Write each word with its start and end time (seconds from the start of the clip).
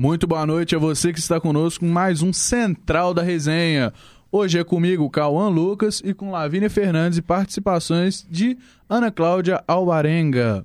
Muito 0.00 0.28
boa 0.28 0.46
noite 0.46 0.76
a 0.76 0.78
você 0.78 1.12
que 1.12 1.18
está 1.18 1.40
conosco 1.40 1.84
em 1.84 1.88
mais 1.88 2.22
um 2.22 2.32
Central 2.32 3.12
da 3.12 3.20
Resenha. 3.20 3.92
Hoje 4.30 4.56
é 4.56 4.62
comigo 4.62 5.10
Cauã 5.10 5.48
Lucas 5.48 6.00
e 6.04 6.14
com 6.14 6.30
Lavínia 6.30 6.70
Fernandes 6.70 7.18
e 7.18 7.22
participações 7.22 8.24
de 8.30 8.56
Ana 8.88 9.10
Cláudia 9.10 9.60
Alvarenga. 9.66 10.64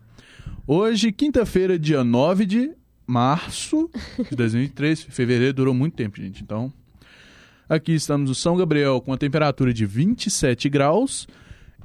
Hoje, 0.68 1.12
quinta-feira, 1.12 1.80
dia 1.80 2.04
9 2.04 2.46
de 2.46 2.74
março 3.08 3.90
de 4.30 4.36
2023. 4.36 5.02
Fevereiro 5.10 5.56
durou 5.56 5.74
muito 5.74 5.96
tempo, 5.96 6.18
gente. 6.18 6.44
Então, 6.44 6.72
aqui 7.68 7.94
estamos 7.94 8.30
no 8.30 8.36
São 8.36 8.56
Gabriel 8.56 9.02
com 9.02 9.14
a 9.14 9.18
temperatura 9.18 9.74
de 9.74 9.84
27 9.84 10.70
graus. 10.70 11.28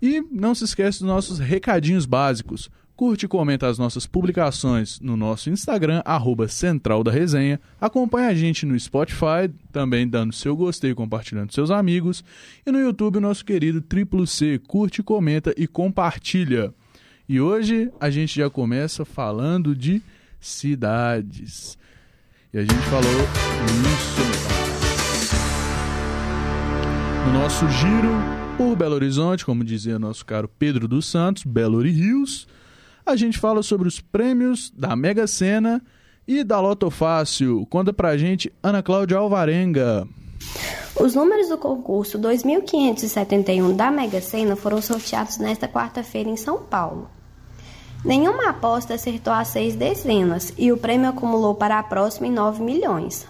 E 0.02 0.20
não 0.30 0.54
se 0.54 0.64
esqueça 0.64 0.98
dos 0.98 1.08
nossos 1.08 1.38
recadinhos 1.38 2.04
básicos. 2.04 2.68
Curte 2.98 3.26
e 3.26 3.28
comenta 3.28 3.68
as 3.68 3.78
nossas 3.78 4.06
publicações 4.06 4.98
no 4.98 5.16
nosso 5.16 5.48
Instagram, 5.50 6.02
arroba 6.04 6.48
Central 6.48 7.04
da 7.04 7.12
Resenha. 7.12 7.60
Acompanhe 7.80 8.26
a 8.26 8.34
gente 8.34 8.66
no 8.66 8.76
Spotify, 8.76 9.48
também 9.70 10.08
dando 10.08 10.32
seu 10.32 10.56
gostei 10.56 10.90
e 10.90 10.94
compartilhando 10.96 11.54
seus 11.54 11.70
amigos. 11.70 12.24
E 12.66 12.72
no 12.72 12.80
YouTube, 12.80 13.20
nosso 13.20 13.44
querido 13.44 13.80
Triplo 13.80 14.26
C. 14.26 14.60
Curte, 14.66 15.00
comenta 15.00 15.54
e 15.56 15.68
compartilha. 15.68 16.74
E 17.28 17.40
hoje 17.40 17.88
a 18.00 18.10
gente 18.10 18.34
já 18.34 18.50
começa 18.50 19.04
falando 19.04 19.76
de 19.76 20.02
cidades. 20.40 21.78
E 22.52 22.58
a 22.58 22.62
gente 22.62 22.82
falou 22.90 23.22
isso 23.92 24.20
no 27.24 27.32
nosso 27.32 27.68
giro 27.68 28.10
por 28.56 28.74
Belo 28.74 28.96
Horizonte, 28.96 29.44
como 29.44 29.62
dizia 29.62 30.00
nosso 30.00 30.26
caro 30.26 30.48
Pedro 30.48 30.88
dos 30.88 31.06
Santos, 31.06 31.44
Belo 31.44 31.80
Rios. 31.80 32.48
A 33.08 33.16
gente 33.16 33.38
fala 33.38 33.62
sobre 33.62 33.88
os 33.88 34.00
prêmios 34.00 34.70
da 34.76 34.94
Mega 34.94 35.26
Sena 35.26 35.82
e 36.26 36.44
da 36.44 36.60
Loto 36.60 36.90
Fácil. 36.90 37.66
Conta 37.70 37.90
pra 37.90 38.18
gente 38.18 38.52
Ana 38.62 38.82
Cláudia 38.82 39.16
Alvarenga. 39.16 40.06
Os 40.94 41.14
números 41.14 41.48
do 41.48 41.56
concurso 41.56 42.18
2571 42.18 43.74
da 43.74 43.90
Mega 43.90 44.20
Sena 44.20 44.56
foram 44.56 44.82
sorteados 44.82 45.38
nesta 45.38 45.66
quarta-feira 45.66 46.28
em 46.28 46.36
São 46.36 46.58
Paulo. 46.58 47.08
Nenhuma 48.04 48.50
aposta 48.50 48.92
acertou 48.92 49.32
as 49.32 49.48
seis 49.48 49.74
dezenas 49.74 50.52
e 50.58 50.70
o 50.70 50.76
prêmio 50.76 51.08
acumulou 51.08 51.54
para 51.54 51.78
a 51.78 51.82
próxima 51.82 52.26
em 52.26 52.32
9 52.32 52.62
milhões. 52.62 53.26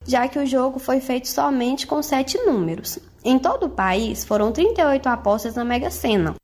já 0.05 0.27
que 0.27 0.39
o 0.39 0.45
jogo 0.45 0.79
foi 0.79 0.99
feito 0.99 1.27
somente 1.27 1.85
com 1.85 2.01
sete 2.01 2.39
números. 2.39 2.97
Em 3.23 3.37
todo 3.39 3.67
o 3.67 3.69
país, 3.69 4.25
foram 4.25 4.51
38 4.51 5.07
apostas 5.07 5.55
na 5.55 5.63
Mega 5.63 5.89
Sena, 5.89 6.35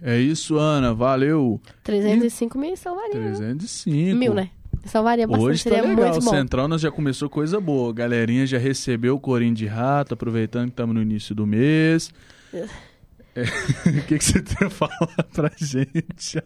É 0.03 0.19
isso, 0.19 0.57
Ana. 0.59 0.93
Valeu. 0.93 1.61
305 1.85 2.59
mil 2.59 2.77
salvaria. 2.77 3.13
305. 3.13 4.17
Mil, 4.19 4.35
né? 4.35 4.51
Salvaria 4.85 5.29
bastante. 5.29 5.49
Hoje 5.49 5.63
tá 5.65 5.71
seria 5.71 5.89
legal. 5.89 6.11
muito 6.11 6.25
bom. 6.25 6.31
Central 6.31 6.67
nós 6.67 6.81
já 6.81 6.91
começou 6.91 7.31
coisa 7.31 7.61
boa. 7.61 7.93
Galerinha 7.93 8.45
já 8.47 8.59
recebeu 8.59 9.15
o 9.15 9.21
corinho 9.21 9.55
de 9.55 9.67
rato, 9.67 10.15
aproveitando 10.15 10.65
que 10.65 10.71
estamos 10.73 10.95
no 10.95 11.01
início 11.01 11.35
do 11.35 11.47
mês. 11.47 12.11
É, 13.35 13.45
O 13.89 14.05
que, 14.05 14.19
que 14.19 14.25
você 14.27 14.43
tem 14.43 14.67
a 14.67 14.69
falar 14.69 15.09
pra 15.33 15.51
gente? 15.57 16.39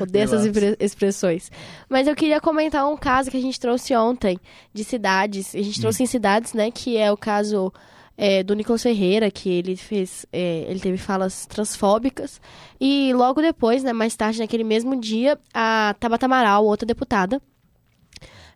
Odeio 0.00 0.24
essas 0.24 0.44
expressões. 0.80 1.52
Mas 1.88 2.08
eu 2.08 2.16
queria 2.16 2.40
comentar 2.40 2.84
um 2.88 2.96
caso 2.96 3.30
que 3.30 3.36
a 3.36 3.40
gente 3.40 3.60
trouxe 3.60 3.94
ontem, 3.94 4.36
de 4.74 4.82
cidades. 4.82 5.54
A 5.54 5.58
gente 5.62 5.78
Hum. 5.78 5.82
trouxe 5.82 6.02
em 6.02 6.06
cidades, 6.06 6.52
né? 6.52 6.68
Que 6.72 6.96
é 6.96 7.12
o 7.12 7.16
caso 7.16 7.72
é, 8.16 8.42
do 8.42 8.54
Nicolas 8.54 8.82
Ferreira, 8.82 9.30
que 9.30 9.48
ele 9.50 9.76
fez. 9.76 10.26
é, 10.32 10.66
ele 10.68 10.80
teve 10.80 10.96
falas 10.98 11.46
transfóbicas. 11.46 12.40
E 12.80 13.12
logo 13.14 13.40
depois, 13.40 13.82
né, 13.82 13.92
mais 13.92 14.14
tarde, 14.16 14.38
naquele 14.40 14.64
mesmo 14.64 14.94
dia, 15.00 15.38
a 15.54 15.94
Tabata 15.98 16.26
Amaral, 16.26 16.64
outra 16.64 16.86
deputada, 16.86 17.40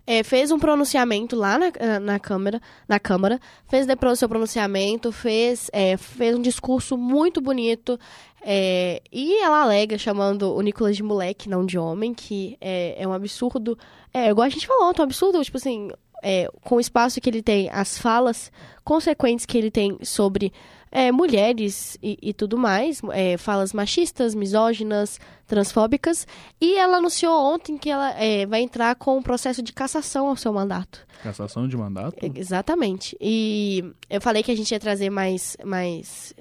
é, 0.07 0.23
fez 0.23 0.53
um 0.53 0.59
pronunciamento 0.59 1.35
lá 1.35 1.59
na, 1.59 1.73
na- 1.81 2.01
na 2.01 2.19
Câmara, 2.21 2.61
na 2.89 3.01
Câmara, 3.01 3.41
fez 3.69 3.87
depois 3.87 4.13
o 4.13 4.17
seu 4.17 4.29
pronunciamento, 4.29 5.11
fez, 5.11 5.69
é, 5.73 5.97
fez 5.97 6.37
um 6.37 6.43
discurso 6.43 6.97
muito 6.97 7.41
bonito, 7.41 7.99
é, 8.41 9.03
e 9.11 9.37
ela 9.43 9.63
alega, 9.63 9.99
chamando 9.99 10.55
o 10.55 10.61
Nicolas 10.61 10.97
de 10.97 11.03
moleque, 11.03 11.49
não 11.49 11.67
de 11.67 11.77
homem, 11.77 12.15
que 12.15 12.57
é, 12.61 12.95
é 13.03 13.09
um 13.09 13.13
absurdo, 13.13 13.77
é, 14.15 14.29
igual 14.31 14.47
a 14.47 14.49
gente 14.49 14.65
falou 14.67 14.89
ontem, 14.89 15.01
um 15.01 15.05
absurdo, 15.05 15.43
tipo 15.43 15.57
assim, 15.57 15.91
é, 16.29 16.51
com 16.65 16.75
o 16.75 16.81
espaço 16.81 17.21
que 17.21 17.31
ele 17.31 17.41
tem, 17.41 17.71
as 17.71 17.97
falas 17.97 18.51
consequentes 18.83 19.47
que 19.47 19.57
ele 19.57 19.71
tem 19.71 19.97
sobre 20.03 20.53
é, 20.91 21.13
mulheres 21.13 21.97
e, 22.03 22.19
e 22.21 22.35
tudo 22.35 22.59
mais, 22.59 23.01
é, 23.13 23.37
falas 23.37 23.73
machistas, 23.73 24.35
misóginas, 24.35 25.21
transfóbicas, 25.47 26.27
e 26.61 26.75
ela 26.75 26.97
anunciou 26.97 27.33
ontem 27.33 27.79
que 27.79 27.89
ela 27.89 28.11
é, 28.21 28.45
vai 28.45 28.61
entrar 28.61 28.97
com 28.97 29.17
um 29.17 29.23
processo 29.23 29.63
de 29.63 29.73
cassação 29.73 30.27
ao 30.27 30.35
seu 30.35 30.53
mandato. 30.53 31.07
Cassação 31.23 31.69
de 31.69 31.77
mandato? 31.77 32.17
Exatamente. 32.35 33.17
E 33.21 33.85
eu 34.11 34.21
falei 34.21 34.43
que 34.43 34.51
a 34.51 34.57
gente 34.57 34.73
ia 34.73 34.81
trazer 34.81 35.11
mais, 35.11 35.57
mais 35.65 36.35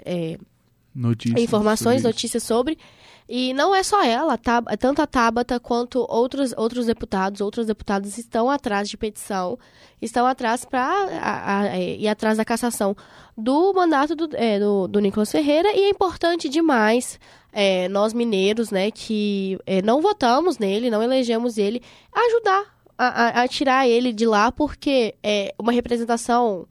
Notícias. 0.95 1.39
informações, 1.39 2.01
sobre 2.01 2.07
notícias 2.07 2.41
sobre. 2.41 2.79
E 3.27 3.53
não 3.55 3.73
é 3.73 3.81
só 3.81 4.03
ela, 4.03 4.37
tá? 4.37 4.61
tanto 4.79 5.01
a 5.01 5.07
Tabata 5.07 5.59
quanto 5.59 6.05
outros, 6.07 6.53
outros 6.55 6.85
deputados, 6.85 7.41
outras 7.41 7.65
deputadas 7.65 8.19
estão 8.19 8.51
atrás 8.51 8.87
de 8.87 8.95
petição, 8.95 9.57
estão 9.99 10.27
atrás 10.27 10.63
para 10.63 11.75
ir 11.79 12.07
atrás 12.07 12.37
da 12.37 12.45
cassação 12.45 12.95
do 13.35 13.73
mandato 13.73 14.15
do, 14.15 14.29
é, 14.35 14.59
do, 14.59 14.87
do 14.87 14.99
Nicolas 14.99 15.31
Ferreira. 15.31 15.69
E 15.75 15.85
é 15.85 15.89
importante 15.89 16.47
demais 16.47 17.19
é, 17.51 17.89
nós 17.89 18.13
mineiros, 18.13 18.69
né, 18.69 18.91
que 18.91 19.57
é, 19.65 19.81
não 19.81 20.01
votamos 20.03 20.59
nele, 20.59 20.91
não 20.91 21.01
elegemos 21.01 21.57
ele, 21.57 21.81
ajudar 22.13 22.75
a, 22.95 23.07
a- 23.07 23.41
a 23.41 23.47
tirar 23.47 23.87
ele 23.87 24.13
de 24.13 24.27
lá, 24.27 24.51
porque 24.51 25.15
é 25.23 25.51
uma 25.57 25.71
representação 25.71 26.67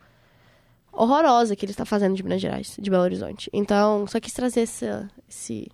horrorosa 0.92 1.56
que 1.56 1.64
ele 1.64 1.72
está 1.72 1.84
fazendo 1.84 2.14
de 2.14 2.22
Minas 2.22 2.40
Gerais, 2.40 2.76
de 2.78 2.88
Belo 2.90 3.02
Horizonte. 3.02 3.50
Então, 3.52 4.06
só 4.06 4.20
quis 4.20 4.32
trazer 4.32 4.60
essa, 4.60 5.10
esse, 5.28 5.68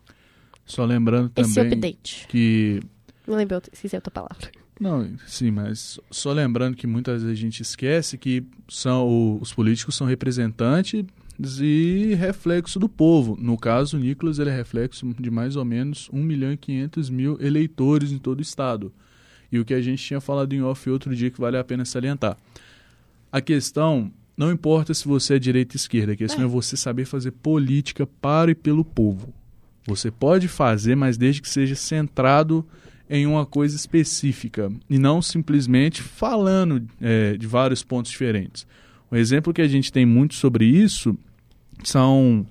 Só 0.70 0.84
lembrando 0.84 1.30
esse 1.36 1.54
também 1.54 1.72
update. 1.72 2.26
que 2.28 2.80
Não 3.26 3.36
lembrei, 3.36 3.56
outra- 3.56 3.70
esqueci 3.72 3.96
a 3.96 3.98
outra 3.98 4.10
palavra. 4.10 4.50
Não, 4.80 5.06
sim, 5.26 5.50
mas 5.50 6.00
só 6.10 6.32
lembrando 6.32 6.74
que 6.74 6.86
muitas 6.86 7.22
vezes 7.22 7.38
a 7.38 7.40
gente 7.40 7.60
esquece 7.60 8.16
que 8.16 8.42
são 8.68 9.38
os 9.40 9.52
políticos 9.52 9.94
são 9.94 10.06
representantes 10.06 11.04
e 11.60 12.14
reflexo 12.18 12.78
do 12.78 12.88
povo. 12.88 13.36
No 13.38 13.58
caso, 13.58 13.96
o 13.96 14.00
Nicolas 14.00 14.38
ele 14.38 14.48
é 14.50 14.56
reflexo 14.56 15.06
de 15.20 15.30
mais 15.30 15.54
ou 15.56 15.64
menos 15.66 16.08
1 16.12 16.22
milhão 16.22 16.52
e 16.52 16.56
500 16.56 17.10
mil 17.10 17.36
eleitores 17.40 18.10
em 18.10 18.18
todo 18.18 18.38
o 18.38 18.42
estado. 18.42 18.90
E 19.52 19.58
o 19.58 19.64
que 19.64 19.74
a 19.74 19.82
gente 19.82 20.02
tinha 20.02 20.20
falado 20.20 20.52
em 20.54 20.62
off 20.62 20.88
outro 20.88 21.14
dia 21.14 21.30
que 21.30 21.40
vale 21.40 21.58
a 21.58 21.64
pena 21.64 21.84
salientar. 21.84 22.36
A 23.30 23.40
questão 23.40 24.10
não 24.36 24.50
importa 24.50 24.94
se 24.94 25.06
você 25.06 25.34
é 25.34 25.38
direita 25.38 25.74
ou 25.74 25.76
esquerda, 25.76 26.12
a 26.12 26.16
questão 26.16 26.44
é, 26.44 26.48
você 26.48 26.74
saber 26.74 27.04
fazer 27.04 27.32
política 27.32 28.06
para 28.06 28.50
e 28.50 28.54
pelo 28.54 28.82
povo. 28.84 29.34
Você 29.90 30.10
pode 30.10 30.46
fazer, 30.46 30.94
mas 30.94 31.16
desde 31.16 31.42
que 31.42 31.48
seja 31.48 31.74
centrado 31.74 32.64
em 33.08 33.26
uma 33.26 33.44
coisa 33.44 33.74
específica 33.74 34.70
e 34.88 34.96
não 34.96 35.20
simplesmente 35.20 36.00
falando 36.00 36.86
é, 37.00 37.36
de 37.36 37.44
vários 37.44 37.82
pontos 37.82 38.12
diferentes. 38.12 38.64
Um 39.10 39.16
exemplo 39.16 39.52
que 39.52 39.60
a 39.60 39.66
gente 39.66 39.92
tem 39.92 40.06
muito 40.06 40.34
sobre 40.34 40.64
isso 40.64 41.18
são 41.82 42.46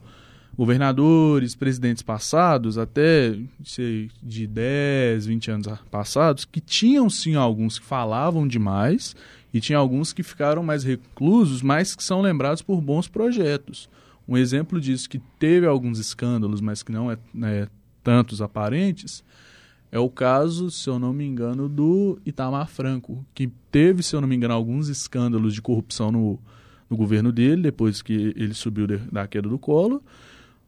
governadores, 0.58 1.56
presidentes 1.56 2.04
passados, 2.04 2.78
até 2.78 3.34
sei, 3.64 4.12
de 4.22 4.46
10, 4.46 5.28
20 5.28 5.52
anos 5.52 5.68
passados, 5.90 6.44
que 6.44 6.60
tinham 6.60 7.10
sim 7.10 7.36
alguns 7.36 7.80
que 7.80 7.86
falavam 7.86 8.46
demais 8.46 9.16
e 9.54 9.62
tinha 9.62 9.78
alguns 9.78 10.12
que 10.12 10.24
ficaram 10.24 10.62
mais 10.62 10.84
reclusos, 10.84 11.62
mas 11.62 11.96
que 11.96 12.04
são 12.04 12.22
lembrados 12.22 12.62
por 12.62 12.82
bons 12.82 13.08
projetos. 13.08 13.90
Um 14.30 14.38
exemplo 14.38 14.80
disso 14.80 15.10
que 15.10 15.18
teve 15.40 15.66
alguns 15.66 15.98
escândalos, 15.98 16.62
mas 16.62 16.84
que 16.84 16.92
não 16.92 17.12
é, 17.12 17.18
é 17.44 17.68
tantos 18.04 18.44
aparentes, 18.44 19.24
é 19.92 19.98
o 19.98 20.08
caso, 20.08 20.70
se 20.70 20.88
eu 20.88 21.00
não 21.00 21.12
me 21.12 21.26
engano, 21.26 21.68
do 21.68 22.20
Itamar 22.24 22.68
Franco, 22.68 23.26
que 23.34 23.52
teve, 23.72 24.04
se 24.04 24.16
eu 24.16 24.22
não 24.22 24.28
me 24.28 24.36
engano, 24.36 24.54
alguns 24.54 24.88
escândalos 24.88 25.56
de 25.56 25.64
corrupção 25.64 26.12
no, 26.12 26.40
no 26.88 26.96
governo 26.96 27.32
dele, 27.32 27.64
depois 27.64 28.04
que 28.04 28.32
ele 28.36 28.54
subiu 28.54 28.86
de, 28.86 28.98
da 28.98 29.28
queda 29.28 29.50
do 29.50 29.58
colo, 29.58 30.04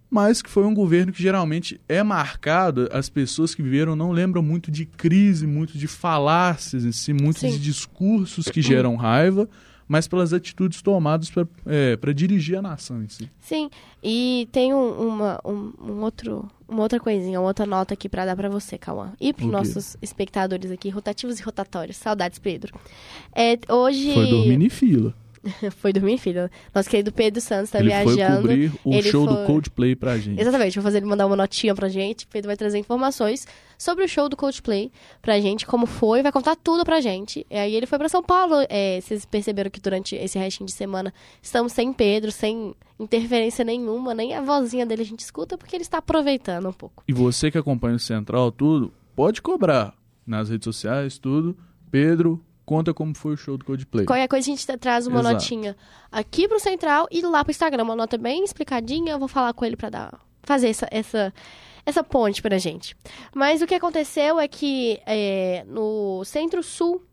mas 0.09 0.41
que 0.41 0.49
foi 0.49 0.65
um 0.65 0.73
governo 0.73 1.13
que 1.13 1.21
geralmente 1.21 1.79
é 1.87 2.01
marcado, 2.01 2.89
as 2.91 3.09
pessoas 3.09 3.53
que 3.53 3.61
viveram 3.61 3.95
não 3.95 4.11
lembram 4.11 4.41
muito 4.41 4.71
de 4.71 4.87
crise, 4.87 5.45
muito 5.45 5.77
de 5.77 5.85
falácias 5.87 6.83
em 6.83 6.91
si, 6.91 7.13
muito 7.13 7.41
Sim. 7.41 7.51
de 7.51 7.59
discursos 7.59 8.49
que 8.49 8.59
geram 8.59 8.95
raiva, 8.95 9.47
mas 9.91 10.07
pelas 10.07 10.31
atitudes 10.31 10.81
tomadas 10.81 11.29
para 11.29 11.45
é, 11.65 12.13
dirigir 12.13 12.57
a 12.57 12.61
nação 12.61 13.03
em 13.03 13.09
si. 13.09 13.29
Sim, 13.41 13.69
e 14.01 14.47
tem 14.49 14.73
um, 14.73 14.89
uma, 14.89 15.41
um, 15.43 15.73
um, 15.81 16.01
outro, 16.01 16.49
uma 16.65 16.83
outra 16.83 16.97
coisinha, 16.97 17.41
uma 17.41 17.49
outra 17.49 17.65
nota 17.65 17.93
aqui 17.93 18.07
para 18.07 18.25
dar 18.25 18.37
para 18.37 18.47
você, 18.47 18.77
Cauã. 18.77 19.11
E 19.19 19.33
para 19.33 19.45
os 19.45 19.51
nossos 19.51 19.97
espectadores 20.01 20.71
aqui, 20.71 20.89
rotativos 20.89 21.41
e 21.41 21.43
rotatórios. 21.43 21.97
Saudades, 21.97 22.39
Pedro. 22.39 22.73
É, 23.35 23.59
hoje... 23.67 24.13
Foi 24.13 24.29
dormir 24.29 24.61
em 24.63 24.69
fila. 24.69 25.13
foi 25.77 25.91
dormir, 25.91 26.17
filho. 26.17 26.49
Nosso 26.73 26.89
querido 26.89 27.11
Pedro 27.11 27.41
Santos 27.41 27.71
tá 27.71 27.79
ele 27.79 27.89
viajando. 27.89 28.15
Foi 28.15 28.67
cobrir 28.67 28.71
o 28.83 28.93
ele 28.93 29.09
show 29.09 29.25
foi... 29.25 29.35
do 29.35 29.45
Coldplay 29.45 29.95
pra 29.95 30.17
gente. 30.17 30.39
Exatamente, 30.39 30.75
vou 30.75 30.83
fazer 30.83 30.97
ele 30.97 31.07
mandar 31.07 31.25
uma 31.25 31.35
notinha 31.35 31.73
pra 31.73 31.89
gente. 31.89 32.27
Pedro 32.27 32.47
vai 32.47 32.57
trazer 32.57 32.77
informações 32.77 33.47
sobre 33.77 34.05
o 34.05 34.07
show 34.07 34.29
do 34.29 34.37
Coldplay 34.37 34.91
pra 35.21 35.39
gente, 35.39 35.65
como 35.65 35.85
foi, 35.87 36.21
vai 36.21 36.31
contar 36.31 36.55
tudo 36.55 36.83
pra 36.85 37.01
gente. 37.01 37.45
E 37.49 37.55
aí 37.55 37.75
ele 37.75 37.85
foi 37.85 37.97
pra 37.97 38.07
São 38.07 38.21
Paulo. 38.21 38.55
É, 38.69 38.99
vocês 39.01 39.25
perceberam 39.25 39.71
que 39.71 39.79
durante 39.79 40.15
esse 40.15 40.37
restinho 40.37 40.67
de 40.67 40.73
semana 40.73 41.13
estamos 41.41 41.73
sem 41.73 41.91
Pedro, 41.91 42.31
sem 42.31 42.75
interferência 42.99 43.65
nenhuma, 43.65 44.13
nem 44.13 44.35
a 44.35 44.41
vozinha 44.41 44.85
dele 44.85 45.01
a 45.01 45.05
gente 45.05 45.21
escuta, 45.21 45.57
porque 45.57 45.75
ele 45.75 45.83
está 45.83 45.97
aproveitando 45.97 46.69
um 46.69 46.73
pouco. 46.73 47.03
E 47.07 47.13
você 47.13 47.49
que 47.49 47.57
acompanha 47.57 47.95
o 47.95 47.99
Central, 47.99 48.51
tudo, 48.51 48.93
pode 49.15 49.41
cobrar 49.41 49.95
nas 50.25 50.49
redes 50.49 50.65
sociais, 50.65 51.17
tudo. 51.17 51.57
Pedro, 51.89 52.39
conta 52.71 52.93
como 52.93 53.13
foi 53.13 53.33
o 53.33 53.37
show 53.37 53.57
do 53.57 53.65
Coldplay. 53.65 54.05
Qualquer 54.05 54.29
coisa 54.29 54.49
a 54.49 54.55
gente 54.55 54.65
traz 54.77 55.05
uma 55.05 55.19
Exato. 55.19 55.33
notinha 55.33 55.75
aqui 56.09 56.47
pro 56.47 56.57
Central 56.57 57.05
e 57.11 57.21
lá 57.21 57.43
pro 57.43 57.51
Instagram, 57.51 57.83
uma 57.83 57.97
nota 57.97 58.17
bem 58.17 58.45
explicadinha. 58.45 59.11
Eu 59.11 59.19
vou 59.19 59.27
falar 59.27 59.53
com 59.53 59.65
ele 59.65 59.75
para 59.75 59.89
dar 59.89 60.19
fazer 60.41 60.69
essa, 60.69 60.87
essa, 60.89 61.33
essa 61.85 62.01
ponte 62.01 62.41
pra 62.41 62.57
gente. 62.57 62.95
Mas 63.35 63.61
o 63.61 63.67
que 63.67 63.75
aconteceu 63.75 64.39
é 64.39 64.47
que 64.47 65.01
é, 65.05 65.65
no 65.67 66.23
centro-sul 66.23 67.03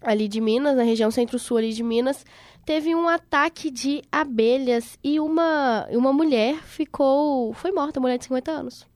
ali 0.00 0.26
de 0.26 0.40
Minas, 0.40 0.74
na 0.74 0.82
região 0.82 1.10
centro-sul 1.10 1.58
ali 1.58 1.74
de 1.74 1.82
Minas, 1.82 2.24
teve 2.64 2.94
um 2.94 3.06
ataque 3.06 3.70
de 3.70 4.02
abelhas 4.10 4.98
e 5.04 5.20
uma, 5.20 5.86
uma 5.90 6.10
mulher 6.10 6.56
ficou. 6.62 7.52
Foi 7.52 7.70
morta, 7.70 8.00
mulher 8.00 8.16
de 8.16 8.24
50 8.24 8.50
anos 8.50 8.86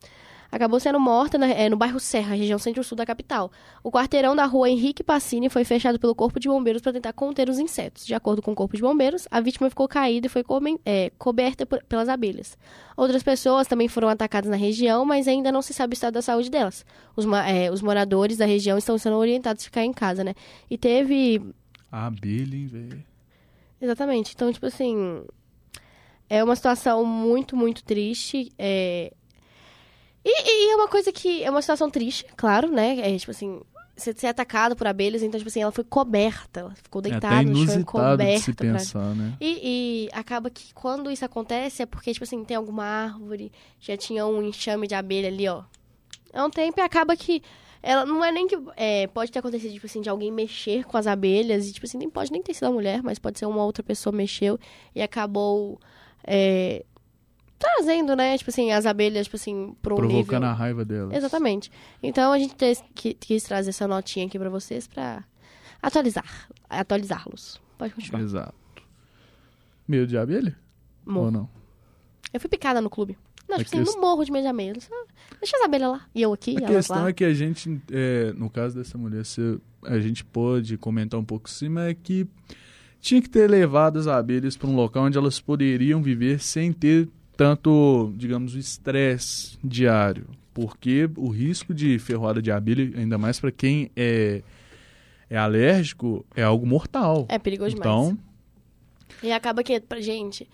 acabou 0.54 0.78
sendo 0.78 1.00
morta 1.00 1.36
na, 1.36 1.48
é, 1.48 1.68
no 1.68 1.76
bairro 1.76 1.98
Serra, 1.98 2.36
região 2.36 2.58
centro-sul 2.60 2.96
da 2.96 3.04
capital. 3.04 3.50
O 3.82 3.90
quarteirão 3.90 4.36
da 4.36 4.44
rua 4.44 4.70
Henrique 4.70 5.02
Passini 5.02 5.48
foi 5.48 5.64
fechado 5.64 5.98
pelo 5.98 6.14
Corpo 6.14 6.38
de 6.38 6.48
Bombeiros 6.48 6.80
para 6.80 6.92
tentar 6.92 7.12
conter 7.12 7.48
os 7.48 7.58
insetos. 7.58 8.06
De 8.06 8.14
acordo 8.14 8.40
com 8.40 8.52
o 8.52 8.54
Corpo 8.54 8.76
de 8.76 8.82
Bombeiros, 8.82 9.26
a 9.32 9.40
vítima 9.40 9.68
ficou 9.68 9.88
caída 9.88 10.28
e 10.28 10.30
foi 10.30 10.44
é, 10.86 11.10
coberta 11.18 11.66
por, 11.66 11.82
pelas 11.84 12.08
abelhas. 12.08 12.56
Outras 12.96 13.22
pessoas 13.22 13.66
também 13.66 13.88
foram 13.88 14.08
atacadas 14.08 14.48
na 14.48 14.56
região, 14.56 15.04
mas 15.04 15.26
ainda 15.26 15.50
não 15.50 15.60
se 15.60 15.74
sabe 15.74 15.92
o 15.92 15.94
estado 15.94 16.14
da 16.14 16.22
saúde 16.22 16.48
delas. 16.48 16.86
Os, 17.16 17.26
é, 17.46 17.70
os 17.72 17.82
moradores 17.82 18.36
da 18.36 18.46
região 18.46 18.78
estão 18.78 18.96
sendo 18.96 19.16
orientados 19.16 19.64
a 19.64 19.64
ficar 19.64 19.84
em 19.84 19.92
casa, 19.92 20.22
né? 20.22 20.34
E 20.70 20.78
teve. 20.78 21.42
A 21.90 22.06
abelha, 22.06 22.56
hein, 22.56 22.66
velho? 22.68 23.04
Exatamente. 23.80 24.32
Então, 24.34 24.52
tipo 24.52 24.66
assim. 24.66 25.24
É 26.30 26.42
uma 26.42 26.56
situação 26.56 27.04
muito, 27.04 27.54
muito 27.54 27.84
triste. 27.84 28.50
É, 28.58 29.12
e, 30.24 30.68
e, 30.68 30.72
é 30.72 30.76
uma 30.76 30.88
coisa 30.88 31.12
que 31.12 31.42
é 31.44 31.50
uma 31.50 31.60
situação 31.60 31.90
triste, 31.90 32.26
claro, 32.36 32.68
né? 32.68 32.98
É 33.00 33.18
tipo 33.18 33.30
assim, 33.30 33.60
você 33.96 34.12
ser 34.12 34.26
atacado 34.26 34.74
por 34.74 34.86
abelhas, 34.86 35.22
então, 35.22 35.38
tipo 35.38 35.48
assim, 35.48 35.62
ela 35.62 35.70
foi 35.70 35.84
coberta, 35.84 36.60
ela 36.60 36.74
ficou 36.74 37.00
é 37.00 37.10
deitada 37.10 37.42
é 37.42 37.44
no 37.44 37.66
chão 37.66 37.82
coberta. 37.84 38.42
Se 38.42 38.52
pensar, 38.52 39.00
pra... 39.00 39.14
né? 39.14 39.36
E, 39.40 40.08
e, 40.08 40.08
acaba 40.12 40.50
que 40.50 40.74
quando 40.74 41.10
isso 41.10 41.24
acontece 41.24 41.82
é 41.82 41.86
porque, 41.86 42.12
tipo 42.12 42.24
assim, 42.24 42.44
tem 42.44 42.56
alguma 42.56 42.84
árvore, 42.84 43.52
já 43.78 43.96
tinha 43.96 44.26
um 44.26 44.42
enxame 44.42 44.88
de 44.88 44.94
abelha 44.94 45.28
ali, 45.28 45.48
ó. 45.48 45.62
É 46.32 46.42
um 46.42 46.50
tempo 46.50 46.80
e 46.80 46.82
acaba 46.82 47.16
que. 47.16 47.42
Ela 47.80 48.04
não 48.04 48.24
é 48.24 48.32
nem 48.32 48.48
que. 48.48 48.58
É, 48.76 49.06
pode 49.06 49.30
ter 49.30 49.38
acontecido, 49.38 49.72
tipo 49.74 49.86
assim, 49.86 50.00
de 50.00 50.08
alguém 50.08 50.32
mexer 50.32 50.84
com 50.84 50.96
as 50.96 51.06
abelhas, 51.06 51.68
e, 51.68 51.72
tipo 51.72 51.86
assim, 51.86 51.98
nem 51.98 52.10
pode 52.10 52.32
nem 52.32 52.42
ter 52.42 52.54
sido 52.54 52.64
a 52.64 52.72
mulher, 52.72 53.02
mas 53.02 53.18
pode 53.18 53.38
ser 53.38 53.46
uma 53.46 53.64
outra 53.64 53.82
pessoa 53.82 54.14
mexeu 54.14 54.58
e 54.94 55.02
acabou. 55.02 55.78
É, 56.26 56.84
trazendo, 57.58 58.14
né, 58.16 58.36
tipo 58.36 58.50
assim, 58.50 58.72
as 58.72 58.86
abelhas, 58.86 59.26
tipo 59.26 59.36
assim, 59.36 59.74
pro 59.80 59.96
Provocando 59.96 60.42
nível... 60.42 60.48
a 60.48 60.52
raiva 60.52 60.84
delas. 60.84 61.14
Exatamente. 61.16 61.70
Então 62.02 62.32
a 62.32 62.38
gente 62.38 62.54
quis, 62.54 62.82
quis 63.20 63.42
trazer 63.44 63.70
essa 63.70 63.88
notinha 63.88 64.26
aqui 64.26 64.38
para 64.38 64.50
vocês 64.50 64.86
para 64.86 65.24
atualizar, 65.82 66.48
atualizá-los. 66.68 67.60
Pode 67.78 67.94
continuar. 67.94 68.22
Exato. 68.22 68.54
Medo 69.86 70.06
de 70.06 70.16
abelha? 70.16 70.56
Morro. 71.04 71.26
Ou 71.26 71.30
não? 71.32 71.48
Eu 72.32 72.40
fui 72.40 72.48
picada 72.48 72.80
no 72.80 72.90
clube. 72.90 73.16
Não, 73.48 73.58
tipo 73.58 73.76
assim, 73.76 73.84
não 73.84 74.00
morro 74.00 74.24
de 74.24 74.32
medo 74.32 74.42
de 74.42 74.48
abelha. 74.48 74.80
Só 74.80 74.94
deixa 75.38 75.56
as 75.56 75.62
abelhas 75.64 75.90
lá. 75.90 76.06
E 76.14 76.22
eu 76.22 76.32
aqui, 76.32 76.56
A 76.56 76.66
questão 76.66 77.02
lá. 77.02 77.08
é 77.10 77.12
que 77.12 77.24
a 77.24 77.34
gente, 77.34 77.80
é, 77.92 78.32
no 78.32 78.48
caso 78.48 78.74
dessa 78.76 78.96
mulher, 78.96 79.24
se 79.24 79.60
a 79.82 79.98
gente 79.98 80.24
pode 80.24 80.78
comentar 80.78 81.20
um 81.20 81.24
pouco 81.24 81.48
cima, 81.50 81.84
é 81.84 81.94
que 81.94 82.26
tinha 83.00 83.20
que 83.20 83.28
ter 83.28 83.48
levado 83.50 83.98
as 83.98 84.06
abelhas 84.06 84.56
para 84.56 84.68
um 84.68 84.74
local 84.74 85.04
onde 85.04 85.18
elas 85.18 85.38
poderiam 85.38 86.02
viver 86.02 86.40
sem 86.40 86.72
ter 86.72 87.08
tanto, 87.36 88.12
digamos, 88.16 88.54
o 88.54 88.58
estresse 88.58 89.58
diário, 89.62 90.26
porque 90.52 91.08
o 91.16 91.28
risco 91.28 91.74
de 91.74 91.98
ferroada 91.98 92.40
de 92.40 92.50
abelha, 92.50 92.98
ainda 92.98 93.18
mais 93.18 93.40
para 93.40 93.50
quem 93.50 93.90
é, 93.96 94.42
é 95.28 95.36
alérgico, 95.36 96.24
é 96.34 96.42
algo 96.42 96.66
mortal. 96.66 97.26
É 97.28 97.38
perigoso 97.38 97.76
então, 97.76 98.08
demais. 98.08 98.18
E 99.22 99.32
acaba 99.32 99.62
que, 99.62 99.80
pra 99.80 100.00
gente, 100.00 100.48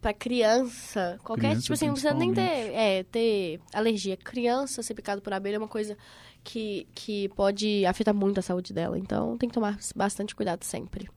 pra 0.00 0.12
criança, 0.12 1.18
qualquer, 1.24 1.48
criança, 1.48 1.62
tipo 1.62 1.74
assim, 1.74 1.86
não 1.86 1.94
precisa 1.94 2.14
nem 2.14 2.32
ter, 2.32 2.40
é, 2.40 3.02
ter 3.04 3.60
alergia. 3.72 4.16
Criança 4.16 4.82
ser 4.82 4.94
picado 4.94 5.20
por 5.22 5.32
abelha 5.32 5.56
é 5.56 5.58
uma 5.58 5.68
coisa 5.68 5.96
que, 6.44 6.86
que 6.94 7.28
pode 7.30 7.84
afetar 7.86 8.14
muito 8.14 8.38
a 8.38 8.42
saúde 8.42 8.72
dela. 8.72 8.98
Então, 8.98 9.36
tem 9.36 9.48
que 9.48 9.54
tomar 9.54 9.78
bastante 9.94 10.34
cuidado 10.34 10.64
sempre. 10.64 11.08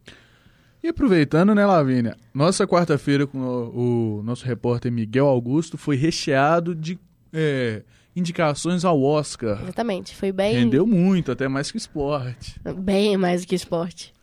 E 0.81 0.87
aproveitando, 0.87 1.53
né, 1.53 1.65
Lavínia? 1.65 2.15
Nossa 2.33 2.65
quarta-feira 2.65 3.27
com 3.27 3.37
o, 3.37 4.19
o, 4.19 4.23
nosso 4.23 4.45
repórter 4.45 4.91
Miguel 4.91 5.27
Augusto 5.27 5.77
foi 5.77 5.97
recheado 5.97 6.73
de 6.73 6.97
é, 7.33 7.83
indicações 8.15 8.85
ao 8.85 9.01
Oscar. 9.01 9.61
Exatamente, 9.61 10.15
foi 10.15 10.31
bem. 10.31 10.55
Rendeu 10.55 10.87
muito, 10.87 11.31
até 11.31 11.47
mais 11.49 11.69
que 11.69 11.77
esporte. 11.77 12.59
Bem 12.77 13.17
mais 13.17 13.43
que 13.43 13.55
esporte. 13.55 14.13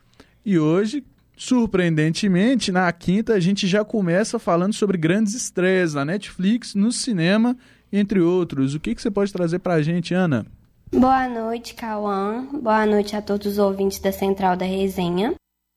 E 0.45 0.59
hoje, 0.59 1.05
surpreendentemente, 1.37 2.73
na 2.73 2.91
quinta, 2.91 3.35
a 3.35 3.41
gente 3.41 3.67
já 3.67 3.85
começa 3.85 4.39
falando 4.39 4.73
sobre 4.73 4.97
grandes 4.97 5.35
estreias 5.35 5.93
na 5.93 6.07
Netflix, 6.07 6.75
no 6.75 6.91
cinema, 6.91 7.55
entre 7.93 8.21
outros. 8.21 8.75
O 8.75 8.81
que, 8.81 8.95
que 8.95 9.03
você 9.03 9.11
pode 9.11 9.31
trazer 9.31 9.59
pra 9.59 9.83
gente, 9.83 10.15
Ana? 10.15 10.47
Boa 10.91 11.29
noite, 11.29 11.75
Cauã. 11.75 12.47
Boa 12.63 12.87
noite 12.87 13.15
a 13.15 13.21
todos 13.21 13.47
os 13.47 13.59
ouvintes 13.59 13.99
da 13.99 14.13
Central 14.13 14.57
da 14.57 14.65
Resenha. 14.65 15.35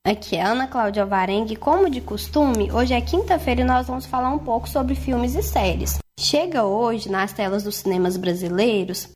Aqui 0.09 0.37
é 0.37 0.41
Ana 0.41 0.65
Cláudia 0.65 1.03
Alvarengue. 1.03 1.55
Como 1.55 1.87
de 1.87 2.01
costume, 2.01 2.71
hoje 2.71 2.95
é 2.95 2.99
quinta-feira 2.99 3.61
e 3.61 3.63
nós 3.63 3.85
vamos 3.85 4.07
falar 4.07 4.31
um 4.31 4.39
pouco 4.39 4.67
sobre 4.67 4.95
filmes 4.95 5.35
e 5.35 5.43
séries. 5.43 5.99
Chega 6.19 6.63
hoje, 6.63 7.11
nas 7.11 7.31
telas 7.31 7.63
dos 7.63 7.75
cinemas 7.75 8.17
brasileiros, 8.17 9.09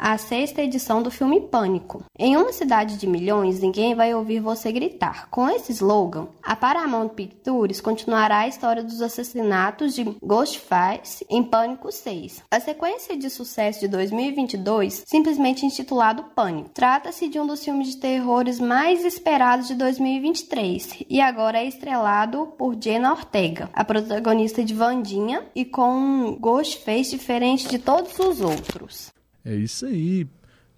a 0.00 0.16
sexta 0.16 0.62
edição 0.62 1.02
do 1.02 1.10
filme 1.10 1.42
Pânico. 1.42 2.02
Em 2.18 2.34
uma 2.34 2.54
cidade 2.54 2.96
de 2.96 3.06
milhões, 3.06 3.60
ninguém 3.60 3.94
vai 3.94 4.14
ouvir 4.14 4.40
você 4.40 4.72
gritar. 4.72 5.28
Com 5.28 5.46
esse 5.46 5.72
slogan, 5.72 6.28
a 6.42 6.56
Paramount 6.56 7.10
Pictures 7.10 7.82
continuará 7.82 8.38
a 8.38 8.48
história 8.48 8.82
dos 8.82 9.02
assassinatos 9.02 9.94
de 9.94 10.04
Ghostface 10.24 11.26
em 11.28 11.42
Pânico 11.42 11.92
6. 11.92 12.42
A 12.50 12.58
sequência 12.58 13.14
de 13.14 13.28
sucesso 13.28 13.80
de 13.80 13.88
2022, 13.88 15.04
simplesmente 15.06 15.66
intitulado 15.66 16.24
Pânico, 16.34 16.70
trata-se 16.70 17.28
de 17.28 17.38
um 17.38 17.46
dos 17.46 17.62
filmes 17.62 17.88
de 17.88 17.98
terrores 17.98 18.58
mais 18.58 19.04
esperados 19.04 19.68
de 19.68 19.74
2023 19.74 21.04
e 21.10 21.20
agora 21.20 21.58
é 21.58 21.66
estrelado 21.66 22.46
por 22.56 22.74
Jenna 22.80 23.12
Ortega, 23.12 23.68
a 23.74 23.84
protagonista 23.84 24.64
de 24.64 24.72
Vandinha, 24.72 25.44
e 25.54 25.64
com 25.64 25.90
um 25.90 26.36
Ghostface 26.40 27.10
diferente 27.10 27.68
de 27.68 27.78
todos 27.78 28.18
os 28.18 28.40
outros. 28.40 29.19
É 29.44 29.54
isso 29.54 29.86
aí. 29.86 30.24
O 30.24 30.28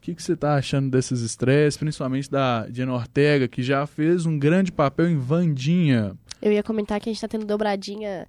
que, 0.00 0.14
que 0.14 0.22
você 0.22 0.34
tá 0.34 0.54
achando 0.54 0.90
desses 0.90 1.20
estresses, 1.20 1.76
principalmente 1.76 2.30
da 2.30 2.66
Diana 2.66 2.94
Ortega, 2.94 3.46
que 3.46 3.62
já 3.62 3.86
fez 3.86 4.26
um 4.26 4.38
grande 4.38 4.72
papel 4.72 5.08
em 5.08 5.16
Vandinha? 5.16 6.16
Eu 6.40 6.52
ia 6.52 6.62
comentar 6.62 6.98
que 7.00 7.08
a 7.08 7.12
gente 7.12 7.20
tá 7.20 7.28
tendo 7.28 7.44
dobradinha 7.44 8.26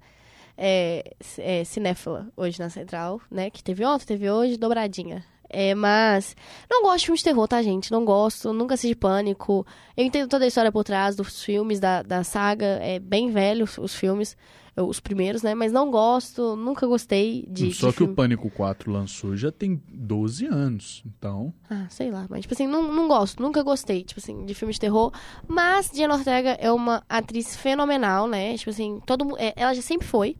é, 0.56 1.12
é, 1.38 1.64
cinéfila 1.64 2.28
hoje 2.36 2.60
na 2.60 2.70
Central, 2.70 3.20
né? 3.30 3.50
Que 3.50 3.62
teve 3.62 3.84
ontem, 3.84 4.06
teve 4.06 4.30
hoje, 4.30 4.56
dobradinha. 4.56 5.24
É, 5.50 5.74
mas 5.74 6.34
não 6.70 6.82
gosto 6.82 7.00
de 7.00 7.06
filmes 7.06 7.20
de 7.20 7.24
terror, 7.24 7.46
tá, 7.46 7.62
gente? 7.62 7.92
Não 7.92 8.04
gosto, 8.04 8.52
nunca 8.52 8.74
assisti 8.74 8.94
Pânico. 8.94 9.66
Eu 9.96 10.04
entendo 10.04 10.28
toda 10.28 10.44
a 10.44 10.48
história 10.48 10.72
por 10.72 10.84
trás 10.84 11.14
dos 11.16 11.42
filmes, 11.42 11.78
da, 11.78 12.02
da 12.02 12.24
saga. 12.24 12.66
É 12.82 12.98
bem 12.98 13.30
velho 13.30 13.66
os 13.78 13.94
filmes 13.94 14.36
os 14.76 15.00
primeiros, 15.00 15.42
né? 15.42 15.54
Mas 15.54 15.72
não 15.72 15.90
gosto, 15.90 16.56
nunca 16.56 16.86
gostei 16.86 17.46
de. 17.48 17.72
Só 17.72 17.88
de 17.88 17.92
que 17.92 17.98
filme... 17.98 18.12
o 18.12 18.16
Pânico 18.16 18.50
4 18.50 18.90
lançou 18.90 19.36
já 19.36 19.52
tem 19.52 19.80
12 19.88 20.46
anos, 20.46 21.02
então. 21.06 21.54
Ah, 21.70 21.86
sei 21.88 22.10
lá, 22.10 22.26
mas 22.28 22.42
tipo 22.42 22.54
assim, 22.54 22.66
não, 22.66 22.92
não 22.92 23.06
gosto, 23.06 23.40
nunca 23.40 23.62
gostei, 23.62 24.02
tipo 24.02 24.20
assim, 24.20 24.44
de 24.44 24.54
filme 24.54 24.72
de 24.72 24.80
terror. 24.80 25.12
Mas 25.46 25.90
Diana 25.90 26.14
Ortega 26.14 26.50
é 26.60 26.70
uma 26.72 27.02
atriz 27.08 27.56
fenomenal, 27.56 28.26
né? 28.26 28.56
Tipo 28.56 28.70
assim, 28.70 29.00
todo 29.06 29.36
é, 29.38 29.52
ela 29.56 29.74
já 29.74 29.82
sempre 29.82 30.06
foi, 30.06 30.36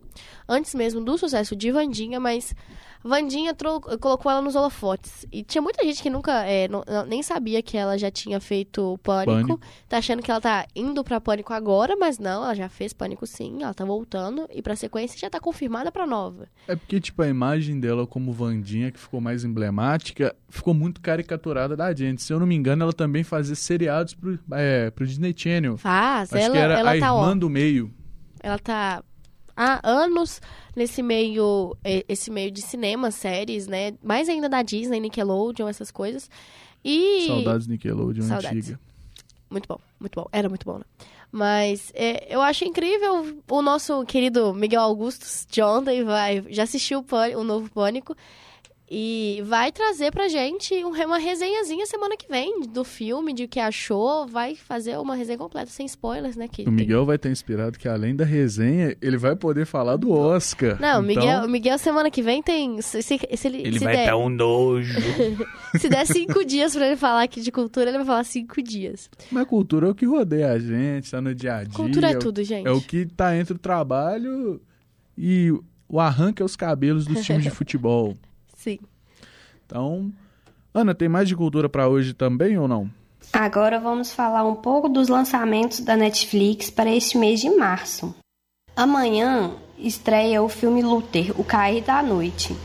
antes 0.48 0.74
mesmo 0.74 1.04
do 1.04 1.16
sucesso 1.16 1.54
de 1.54 1.70
Vandinha, 1.70 2.18
mas 2.18 2.54
Vandinha 3.04 3.54
colocou 4.00 4.32
ela 4.32 4.40
nos 4.40 4.56
holofotes. 4.56 5.26
E 5.30 5.42
tinha 5.42 5.60
muita 5.60 5.84
gente 5.84 6.02
que 6.02 6.08
nunca, 6.08 6.42
é, 6.46 6.66
não, 6.66 6.82
nem 7.06 7.22
sabia 7.22 7.62
que 7.62 7.76
ela 7.76 7.98
já 7.98 8.10
tinha 8.10 8.40
feito 8.40 8.98
Pânico. 9.02 9.32
Pânico. 9.32 9.60
Tá 9.86 9.98
achando 9.98 10.22
que 10.22 10.30
ela 10.30 10.40
tá 10.40 10.66
indo 10.74 11.04
pra 11.04 11.20
Pânico 11.20 11.52
agora, 11.52 11.96
mas 11.96 12.18
não, 12.18 12.42
ela 12.42 12.54
já 12.54 12.66
fez 12.66 12.94
Pânico 12.94 13.26
sim, 13.26 13.62
ela 13.62 13.74
tá 13.74 13.84
voltando. 13.84 14.48
E 14.50 14.62
pra 14.62 14.74
sequência 14.74 15.18
já 15.18 15.28
tá 15.28 15.38
confirmada 15.38 15.92
pra 15.92 16.06
nova. 16.06 16.48
É 16.66 16.74
porque, 16.74 16.98
tipo, 16.98 17.20
a 17.20 17.28
imagem 17.28 17.78
dela 17.78 18.06
como 18.06 18.32
Vandinha, 18.32 18.90
que 18.90 18.98
ficou 18.98 19.20
mais 19.20 19.44
emblemática, 19.44 20.34
ficou 20.48 20.72
muito 20.72 21.02
caricaturada 21.02 21.76
da 21.76 21.94
gente. 21.94 22.22
Se 22.22 22.32
eu 22.32 22.40
não 22.40 22.46
me 22.46 22.54
engano, 22.54 22.84
ela 22.84 22.92
também 22.94 23.22
fazia 23.22 23.54
seriados 23.54 24.14
pro, 24.14 24.38
é, 24.52 24.90
pro 24.90 25.06
Disney 25.06 25.34
Channel. 25.36 25.76
Faz, 25.76 26.32
Acho 26.32 26.42
ela, 26.42 26.54
que 26.54 26.58
era 26.58 26.78
ela 26.78 26.90
a 26.90 26.98
tá, 26.98 27.06
irmã 27.06 27.32
ó, 27.32 27.34
do 27.34 27.50
meio. 27.50 27.92
Ela 28.42 28.58
tá 28.58 29.04
há 29.56 29.80
anos 29.82 30.40
nesse 30.74 31.02
meio 31.02 31.76
esse 32.08 32.30
meio 32.30 32.50
de 32.50 32.62
cinema, 32.62 33.10
séries, 33.10 33.66
né? 33.66 33.94
Mais 34.02 34.28
ainda 34.28 34.48
da 34.48 34.62
Disney, 34.62 35.00
Nickelodeon, 35.00 35.68
essas 35.68 35.90
coisas. 35.90 36.30
E 36.84 37.26
Saudades 37.26 37.66
Nickelodeon 37.66 38.24
Saudades. 38.24 38.70
antiga. 38.70 38.80
muito 39.50 39.66
bom, 39.66 39.78
muito 39.98 40.14
bom. 40.14 40.28
Era 40.32 40.48
muito 40.48 40.64
bom, 40.66 40.78
né? 40.78 40.84
Mas 41.32 41.90
é, 41.94 42.32
eu 42.32 42.40
acho 42.40 42.64
incrível 42.64 43.42
o 43.50 43.62
nosso 43.62 44.04
querido 44.04 44.54
Miguel 44.54 44.82
Augustus 44.82 45.44
de 45.50 45.60
ontem 45.62 46.04
vai 46.04 46.44
já 46.48 46.62
assistiu 46.62 47.00
o, 47.00 47.02
Pânico, 47.02 47.40
o 47.40 47.44
novo 47.44 47.68
Pânico 47.70 48.16
e 48.96 49.42
vai 49.44 49.72
trazer 49.72 50.12
pra 50.12 50.28
gente 50.28 50.72
um- 50.84 50.90
uma 51.04 51.18
resenhazinha 51.18 51.84
semana 51.84 52.16
que 52.16 52.28
vem 52.28 52.60
do 52.60 52.84
filme, 52.84 53.32
de 53.32 53.42
o 53.44 53.48
que 53.48 53.58
achou. 53.58 54.24
Vai 54.28 54.54
fazer 54.54 54.96
uma 54.98 55.16
resenha 55.16 55.36
completa, 55.36 55.66
sem 55.68 55.84
spoilers, 55.86 56.36
né? 56.36 56.46
Que 56.46 56.62
O 56.62 56.66
tem- 56.66 56.72
Miguel 56.74 57.04
vai 57.04 57.18
ter 57.18 57.28
inspirado 57.30 57.76
que, 57.76 57.88
além 57.88 58.14
da 58.14 58.24
resenha, 58.24 58.96
ele 59.02 59.16
vai 59.16 59.34
poder 59.34 59.66
falar 59.66 59.96
do 59.96 60.12
Oscar. 60.12 60.80
Não, 60.80 61.00
o 61.00 61.10
Então, 61.10 61.22
Miguel, 61.24 61.44
o 61.44 61.48
Miguel 61.48 61.76
semana 61.78 62.08
que 62.08 62.22
vem 62.22 62.40
tem. 62.40 62.80
Se, 62.82 63.02
se, 63.02 63.18
se 63.36 63.48
ele, 63.48 63.58
Ele 63.62 63.78
se 63.80 63.84
vai 63.84 63.96
der, 63.96 64.06
dar 64.06 64.16
um 64.16 64.28
nojo. 64.28 64.94
se 65.76 65.88
der 65.88 66.06
cinco 66.06 66.44
dias 66.44 66.74
pra 66.76 66.86
ele 66.86 66.96
falar 66.96 67.24
aqui 67.24 67.40
de 67.40 67.50
cultura, 67.50 67.90
ele 67.90 67.98
vai 67.98 68.06
falar 68.06 68.22
cinco 68.24 68.62
dias. 68.62 69.10
Mas 69.32 69.44
cultura 69.48 69.88
é 69.88 69.90
o 69.90 69.94
que 69.94 70.06
rodeia 70.06 70.52
a 70.52 70.58
gente, 70.60 71.10
tá 71.10 71.20
no 71.20 71.34
dia 71.34 71.56
a 71.56 71.64
dia. 71.64 71.72
Cultura 71.74 72.12
é 72.12 72.16
o- 72.16 72.20
tudo, 72.20 72.44
gente. 72.44 72.66
É 72.68 72.70
o 72.70 72.80
que 72.80 73.06
tá 73.06 73.36
entre 73.36 73.54
o 73.54 73.58
trabalho 73.58 74.60
e 75.18 75.50
o 75.88 75.98
arranque 75.98 76.40
aos 76.42 76.54
cabelos 76.54 77.06
dos 77.06 77.22
times 77.26 77.42
de 77.42 77.50
futebol. 77.50 78.14
Sim. 78.64 78.78
Então, 79.66 80.10
Ana, 80.72 80.94
tem 80.94 81.06
mais 81.06 81.28
de 81.28 81.36
cultura 81.36 81.68
pra 81.68 81.86
hoje 81.86 82.14
também 82.14 82.56
ou 82.56 82.66
não? 82.66 82.90
Agora 83.30 83.78
vamos 83.78 84.10
falar 84.10 84.42
um 84.44 84.54
pouco 84.54 84.88
dos 84.88 85.08
lançamentos 85.08 85.80
da 85.80 85.96
Netflix 85.96 86.70
para 86.70 86.90
este 86.90 87.18
mês 87.18 87.40
de 87.40 87.50
março. 87.50 88.14
Amanhã 88.74 89.52
estreia 89.78 90.42
o 90.42 90.48
filme 90.48 90.82
Luther, 90.82 91.38
O 91.38 91.44
Cair 91.44 91.84
da 91.84 92.02
Noite. 92.02 92.56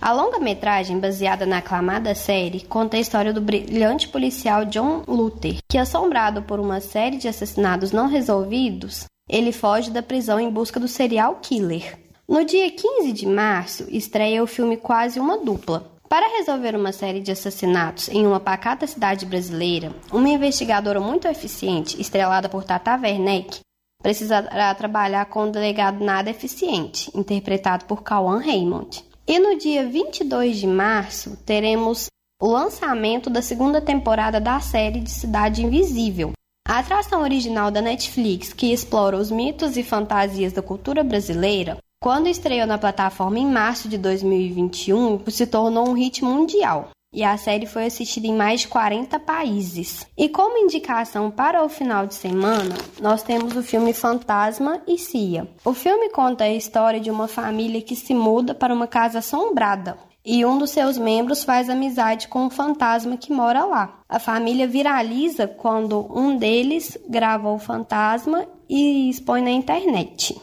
A 0.00 0.12
longa-metragem, 0.12 0.98
baseada 0.98 1.46
na 1.46 1.58
aclamada 1.58 2.12
série, 2.12 2.62
conta 2.62 2.96
a 2.96 3.00
história 3.00 3.32
do 3.32 3.40
brilhante 3.40 4.08
policial 4.08 4.64
John 4.64 5.04
Luther, 5.06 5.58
que, 5.70 5.78
assombrado 5.78 6.42
por 6.42 6.58
uma 6.58 6.80
série 6.80 7.18
de 7.18 7.28
assassinatos 7.28 7.92
não 7.92 8.08
resolvidos, 8.08 9.04
ele 9.28 9.52
foge 9.52 9.90
da 9.90 10.02
prisão 10.02 10.40
em 10.40 10.50
busca 10.50 10.80
do 10.80 10.88
serial 10.88 11.36
killer. 11.36 12.09
No 12.30 12.44
dia 12.44 12.70
15 12.70 13.12
de 13.12 13.26
março, 13.26 13.86
estreia 13.88 14.40
o 14.40 14.46
filme 14.46 14.76
Quase 14.76 15.18
uma 15.18 15.36
Dupla. 15.36 15.90
Para 16.08 16.38
resolver 16.38 16.76
uma 16.76 16.92
série 16.92 17.18
de 17.18 17.32
assassinatos 17.32 18.08
em 18.08 18.24
uma 18.24 18.38
pacata 18.38 18.86
cidade 18.86 19.26
brasileira, 19.26 19.92
uma 20.12 20.28
investigadora 20.28 21.00
muito 21.00 21.26
eficiente, 21.26 22.00
estrelada 22.00 22.48
por 22.48 22.62
Tata 22.62 22.94
Werneck, 22.94 23.58
precisará 24.00 24.72
trabalhar 24.76 25.24
com 25.24 25.46
um 25.46 25.50
delegado 25.50 26.04
nada 26.04 26.30
eficiente, 26.30 27.10
interpretado 27.16 27.84
por 27.86 28.04
Cauã 28.04 28.38
Raymond. 28.38 29.04
E 29.26 29.40
no 29.40 29.58
dia 29.58 29.84
22 29.88 30.58
de 30.58 30.68
março, 30.68 31.36
teremos 31.44 32.06
o 32.40 32.46
lançamento 32.46 33.28
da 33.28 33.42
segunda 33.42 33.80
temporada 33.80 34.40
da 34.40 34.60
série 34.60 35.00
de 35.00 35.10
Cidade 35.10 35.64
Invisível. 35.64 36.30
A 36.64 36.78
atração 36.78 37.22
original 37.22 37.72
da 37.72 37.82
Netflix, 37.82 38.52
que 38.52 38.72
explora 38.72 39.16
os 39.16 39.32
mitos 39.32 39.76
e 39.76 39.82
fantasias 39.82 40.52
da 40.52 40.62
cultura 40.62 41.02
brasileira, 41.02 41.76
quando 42.02 42.28
estreou 42.28 42.66
na 42.66 42.78
plataforma 42.78 43.38
em 43.38 43.46
março 43.46 43.86
de 43.86 43.98
2021, 43.98 45.22
se 45.28 45.46
tornou 45.46 45.86
um 45.86 45.92
hit 45.92 46.24
mundial. 46.24 46.88
E 47.12 47.22
a 47.22 47.36
série 47.36 47.66
foi 47.66 47.86
assistida 47.86 48.26
em 48.26 48.34
mais 48.34 48.62
de 48.62 48.68
40 48.68 49.18
países. 49.18 50.06
E 50.16 50.26
como 50.26 50.56
indicação 50.56 51.30
para 51.30 51.62
o 51.62 51.68
final 51.68 52.06
de 52.06 52.14
semana, 52.14 52.74
nós 53.02 53.22
temos 53.22 53.54
o 53.54 53.62
filme 53.62 53.92
Fantasma 53.92 54.80
e 54.86 54.96
Cia. 54.96 55.46
O 55.62 55.74
filme 55.74 56.08
conta 56.08 56.44
a 56.44 56.50
história 56.50 57.00
de 57.00 57.10
uma 57.10 57.28
família 57.28 57.82
que 57.82 57.94
se 57.94 58.14
muda 58.14 58.54
para 58.54 58.72
uma 58.72 58.86
casa 58.86 59.18
assombrada. 59.18 59.98
E 60.24 60.44
um 60.44 60.56
dos 60.56 60.70
seus 60.70 60.96
membros 60.96 61.44
faz 61.44 61.68
amizade 61.68 62.28
com 62.28 62.44
um 62.44 62.50
fantasma 62.50 63.16
que 63.18 63.32
mora 63.32 63.64
lá. 63.64 64.00
A 64.08 64.18
família 64.18 64.66
viraliza 64.66 65.46
quando 65.46 66.06
um 66.16 66.36
deles 66.36 66.96
grava 67.08 67.50
o 67.50 67.58
fantasma 67.58 68.46
e 68.68 69.10
expõe 69.10 69.42
na 69.42 69.50
internet. 69.50 70.40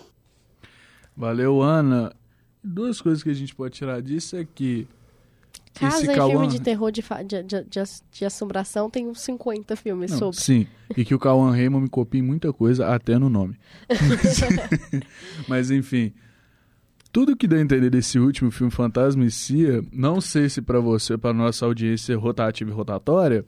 Valeu, 1.17 1.61
Ana. 1.61 2.13
Duas 2.63 3.01
coisas 3.01 3.23
que 3.23 3.29
a 3.29 3.33
gente 3.33 3.55
pode 3.55 3.73
tirar 3.73 4.01
disso 4.01 4.35
é 4.35 4.45
que 4.45 4.87
Casa 5.73 5.97
esse 6.03 6.11
e 6.11 6.15
Cauã... 6.15 6.31
filme 6.31 6.47
de 6.47 6.61
terror 6.61 6.91
de, 6.91 7.01
de, 7.25 7.43
de, 7.43 7.63
de, 7.63 7.79
ass- 7.79 8.03
de 8.11 8.25
assombração 8.25 8.89
tem 8.89 9.07
uns 9.07 9.21
50 9.21 9.75
filmes 9.75 10.11
Não, 10.11 10.17
sobre. 10.19 10.39
Sim, 10.39 10.67
e 10.95 11.03
que 11.05 11.13
o 11.15 11.19
Cauã 11.19 11.51
Raymond 11.51 11.83
me 11.83 11.89
copia 11.89 12.21
muita 12.23 12.51
coisa, 12.53 12.87
até 12.93 13.17
no 13.17 13.29
nome. 13.29 13.57
Mas, 15.47 15.71
enfim, 15.71 16.13
tudo 17.11 17.35
que 17.35 17.47
deu 17.47 17.59
a 17.59 17.61
entender 17.61 17.89
desse 17.89 18.19
último 18.19 18.51
filme 18.51 18.71
Fantasma 18.71 19.23
e 19.25 19.31
Cia, 19.31 19.83
não 19.91 20.19
sei 20.19 20.49
se 20.49 20.61
pra 20.61 20.79
você, 20.79 21.17
pra 21.17 21.33
nossa 21.33 21.65
audiência 21.65 22.17
rotativa 22.17 22.69
e 22.69 22.73
rotatória, 22.73 23.45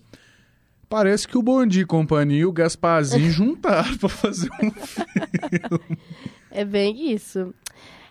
parece 0.88 1.28
que 1.28 1.38
o 1.38 1.44
Bondi 1.44 1.82
e 1.82 1.86
companhia 1.86 2.42
e 2.42 2.46
o 2.46 2.52
Gasparzinho 2.52 3.30
juntaram 3.32 3.98
pra 3.98 4.10
fazer 4.10 4.50
um 4.64 4.72
filme. 4.72 5.98
É 6.52 6.66
bem 6.66 7.12
isso. 7.12 7.54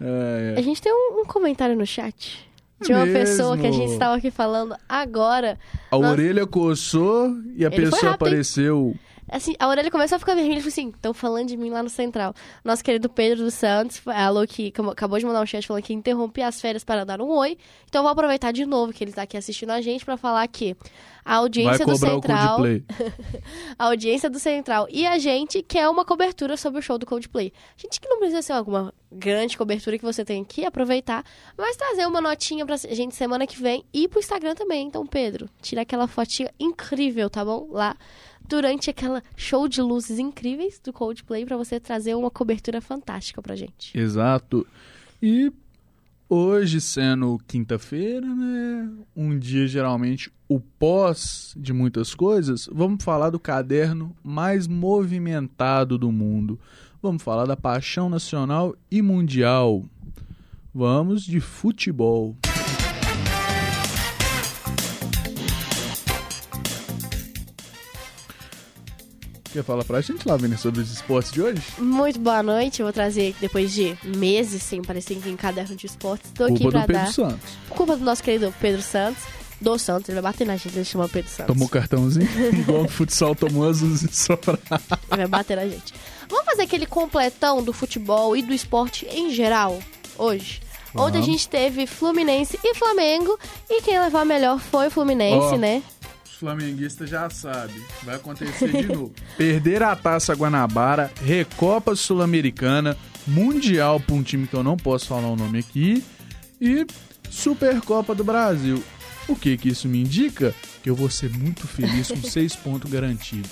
É, 0.01 0.55
A 0.57 0.63
gente 0.63 0.81
tem 0.81 0.93
um, 0.93 1.21
um 1.21 1.25
comentário 1.25 1.77
no 1.77 1.87
chat. 1.87 2.47
De 2.81 2.93
uma 2.93 3.05
Mesmo? 3.05 3.19
pessoa 3.19 3.59
que 3.59 3.67
a 3.67 3.73
gente 3.73 3.91
estava 3.93 4.15
aqui 4.17 4.31
falando 4.31 4.77
agora. 4.89 5.59
a 5.91 5.97
Nossa. 5.99 6.13
orelha 6.13 6.47
coçou 6.47 7.31
e 7.57 7.65
a 7.65 7.69
Ele 7.69 7.77
pessoa 7.77 8.13
rápido, 8.13 8.29
hein? 8.29 8.95
Assim, 9.31 9.55
a 9.59 9.69
orelha 9.69 9.91
começou 9.91 10.17
a 10.17 10.19
ficar 10.19 10.35
vermelha 10.35 10.59
e 10.59 10.61
falou 10.61 10.69
assim: 10.69 10.89
estão 10.89 11.15
falando 11.15 11.49
de 11.49 11.57
mim 11.57 11.71
lá 11.71 11.83
no 11.83 11.89
Central. 11.89 12.35
Nosso 12.65 12.83
querido 12.83 13.09
Pedro 13.09 13.45
dos 13.45 13.55
Santos 13.55 13.99
falou 13.99 14.47
que 14.47 14.73
acabou 14.91 15.19
de 15.19 15.27
mandar 15.27 15.43
um 15.43 15.47
chat 15.47 15.67
falando 15.67 15.83
que 15.83 15.93
interrompi 15.93 16.43
as 16.43 16.61
férias 16.61 16.85
para 16.85 17.05
dar 17.05 17.21
um 17.21 17.29
oi. 17.29 17.59
Então 17.87 18.01
eu 18.01 18.03
vou 18.05 18.13
aproveitar 18.13 18.53
de 18.53 18.65
novo 18.65 18.93
que 18.93 19.05
ele 19.05 19.13
tá 19.13 19.23
aqui 19.23 19.37
assistindo 19.37 19.71
a 19.71 19.81
gente 19.81 20.05
para 20.05 20.17
falar 20.17 20.47
que 20.49 20.77
a 21.25 21.37
audiência 21.37 21.85
do 21.85 21.97
Central. 21.97 22.61
a 23.79 23.85
audiência 23.85 24.31
do 24.31 24.39
Central 24.39 24.87
e 24.91 25.07
a 25.07 25.19
gente 25.19 25.63
quer 25.63 25.89
uma 25.89 26.05
cobertura 26.05 26.57
sobre 26.57 26.79
o 26.79 26.83
show 26.83 26.97
do 26.97 27.05
Coldplay. 27.05 27.53
Gente 27.77 28.01
que 28.01 28.09
não 28.09 28.19
precisa 28.19 28.41
ser 28.41 28.53
alguma 28.55 28.95
grande 29.11 29.57
cobertura 29.57 29.99
que 29.99 30.05
você 30.05 30.25
tem 30.25 30.45
que 30.45 30.65
aproveitar, 30.65 31.25
mas 31.57 31.77
trazer 31.77 32.07
uma 32.07 32.21
notinha 32.21 32.65
pra 32.65 32.77
gente 32.77 33.15
semana 33.15 33.47
que 33.47 33.61
vem 33.61 33.85
e 33.93 34.09
pro 34.09 34.19
Instagram 34.21 34.55
também. 34.55 34.87
Então, 34.87 35.07
Pedro, 35.07 35.49
tira 35.61 35.83
aquela 35.83 36.07
fotinha 36.07 36.51
incrível, 36.59 37.29
tá 37.29 37.45
bom? 37.45 37.69
Lá 37.71 37.97
durante 38.49 38.91
aquela 38.91 39.23
show 39.37 39.69
de 39.69 39.83
luzes 39.83 40.19
incríveis 40.19 40.81
do 40.83 40.93
Coldplay 40.93 41.45
para 41.45 41.57
você 41.57 41.79
trazer 41.79 42.15
uma 42.15 42.31
cobertura 42.31 42.81
fantástica 42.81 43.43
pra 43.43 43.55
gente. 43.55 43.97
Exato. 43.97 44.67
E 45.23 45.53
hoje 46.29 46.81
sendo 46.81 47.39
quinta-feira, 47.47 48.27
né, 48.27 48.91
um 49.15 49.39
dia 49.39 49.67
geralmente 49.67 50.33
o 50.49 50.59
pós 50.59 51.55
de 51.57 51.73
muitas 51.73 52.15
coisas, 52.15 52.69
vamos 52.73 53.05
falar 53.05 53.31
do 53.31 53.39
caderno 53.39 54.17
mais 54.25 54.67
movimentado 54.67 55.99
do 55.99 56.11
mundo. 56.11 56.59
Vamos 57.03 57.23
falar 57.23 57.45
da 57.45 57.57
paixão 57.57 58.09
nacional 58.09 58.75
e 58.91 59.03
mundial. 59.03 59.85
Vamos 60.75 61.23
de 61.23 61.39
futebol. 61.39 62.37
Quer 69.59 69.65
falar 69.65 69.83
pra 69.83 70.01
gente, 70.01 70.29
Lavínia, 70.29 70.57
sobre 70.57 70.81
os 70.81 70.89
esportes 70.93 71.33
de 71.33 71.43
hoje? 71.43 71.61
Muito 71.79 72.21
boa 72.21 72.45
noite. 72.45 72.79
Eu 72.79 72.87
vou 72.87 72.93
trazer, 72.93 73.35
depois 73.41 73.75
de 73.75 73.99
meses 74.05 74.63
sem 74.63 74.79
aparecer 74.79 75.19
em 75.27 75.35
caderno 75.35 75.75
de 75.75 75.85
esportes, 75.85 76.31
tô 76.31 76.45
aqui 76.45 76.61
pra 76.61 76.83
do 76.83 76.87
Pedro 76.87 77.03
dar... 77.03 77.13
Santos. 77.13 77.59
Culpa 77.69 77.97
do 77.97 78.05
nosso 78.05 78.23
querido 78.23 78.55
Pedro 78.61 78.81
Santos. 78.81 79.25
Do 79.61 79.77
Santos, 79.77 80.09
ele 80.09 80.21
vai 80.21 80.31
bater 80.31 80.47
na 80.47 80.57
gente, 80.57 80.77
ele 80.77 80.85
chama 80.85 81.09
Pedro 81.09 81.29
Santos. 81.29 81.53
Tomou 81.53 81.69
cartãozinho, 81.69 82.29
igual 82.55 82.85
o 82.85 82.89
futsal 82.89 83.35
tomou 83.35 83.69
azulzinho 83.69 84.13
só 84.13 84.37
pra... 84.37 84.57
Ele 85.11 85.17
vai 85.17 85.27
bater 85.27 85.57
na 85.57 85.67
gente. 85.67 85.93
Vamos 86.29 86.45
fazer 86.45 86.63
aquele 86.63 86.87
completão 86.87 87.61
do 87.61 87.73
futebol 87.73 88.37
e 88.37 88.43
do 88.43 88.55
esporte 88.55 89.09
em 89.11 89.33
geral, 89.33 89.77
hoje? 90.17 90.61
Vamos. 90.95 91.09
Ontem 91.09 91.19
a 91.19 91.23
gente 91.23 91.49
teve 91.49 91.85
Fluminense 91.85 92.57
e 92.63 92.75
Flamengo, 92.77 93.37
e 93.69 93.83
quem 93.83 93.99
levou 93.99 94.21
a 94.21 94.25
melhor 94.25 94.61
foi 94.61 94.87
o 94.87 94.91
Fluminense, 94.93 95.55
Ó. 95.55 95.57
né? 95.57 95.83
Os 96.39 96.41
flamenguistas 96.41 97.11
já 97.11 97.29
sabem, 97.29 97.83
vai 98.05 98.15
acontecer 98.15 98.71
de 98.71 98.87
novo. 98.87 99.13
Perder 99.37 99.83
a 99.83 99.97
Taça 99.97 100.35
Guanabara, 100.35 101.11
Recopa 101.21 101.97
Sul-Americana, 101.97 102.97
Mundial 103.27 103.99
pra 103.99 104.15
um 104.15 104.23
time 104.23 104.47
que 104.47 104.55
eu 104.55 104.63
não 104.63 104.77
posso 104.77 105.09
falar 105.09 105.27
o 105.27 105.35
nome 105.35 105.59
aqui 105.59 106.01
e 106.61 106.87
Supercopa 107.29 108.15
do 108.15 108.23
Brasil. 108.23 108.81
O 109.27 109.35
que 109.35 109.57
que 109.57 109.71
isso 109.71 109.89
me 109.89 110.01
indica? 110.01 110.55
Que 110.81 110.89
eu 110.89 110.95
vou 110.95 111.11
ser 111.11 111.29
muito 111.29 111.67
feliz 111.67 112.07
com 112.07 112.23
seis 112.23 112.55
pontos 112.55 112.89
garantidos. 112.89 113.51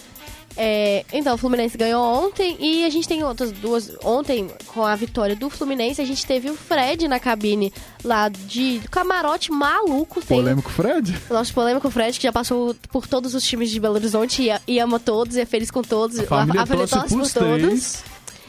É, 0.57 1.05
então, 1.13 1.35
o 1.35 1.39
Fluminense 1.39 1.77
ganhou 1.77 2.03
ontem 2.03 2.57
e 2.59 2.85
a 2.85 2.91
gente 2.91 3.07
tem 3.07 3.23
outras 3.23 3.53
duas. 3.53 3.93
Ontem, 4.03 4.49
com 4.69 4.85
a 4.85 4.95
vitória 4.97 5.37
do 5.37 5.51
Fluminense, 5.51 6.01
a 6.01 6.05
gente 6.05 6.25
teve 6.25 6.49
o 6.49 6.57
Fred 6.57 7.07
na 7.07 7.21
cabine 7.21 7.73
lá 8.03 8.29
de 8.29 8.81
camarote 8.91 9.53
maluco. 9.53 10.21
Tem 10.23 10.39
Polêmico 10.39 10.71
Fred? 10.71 11.15
o 11.29 11.35
nosso 11.35 11.53
polêmico 11.53 11.91
Fred, 11.91 12.17
que 12.19 12.23
já 12.23 12.33
passou 12.33 12.75
por 12.91 13.07
todos 13.07 13.35
os 13.35 13.45
times 13.45 13.71
de 13.71 13.79
Belo 13.79 13.97
Horizonte 13.97 14.49
e, 14.49 14.73
e 14.73 14.79
ama 14.79 14.99
todos 14.99 15.37
e 15.37 15.41
é 15.41 15.47
feliz 15.47 15.71
com 15.71 15.83
todos. 15.83 16.19
A 16.19 16.25
família 16.25 16.67
torce 16.67 16.95
torce 16.95 17.15
pros 17.15 17.33
três. 17.33 18.05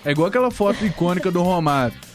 É 0.06 0.12
igual 0.12 0.28
aquela 0.28 0.50
foto 0.50 0.86
icônica 0.86 1.30
do 1.30 1.42
Romário. 1.42 2.07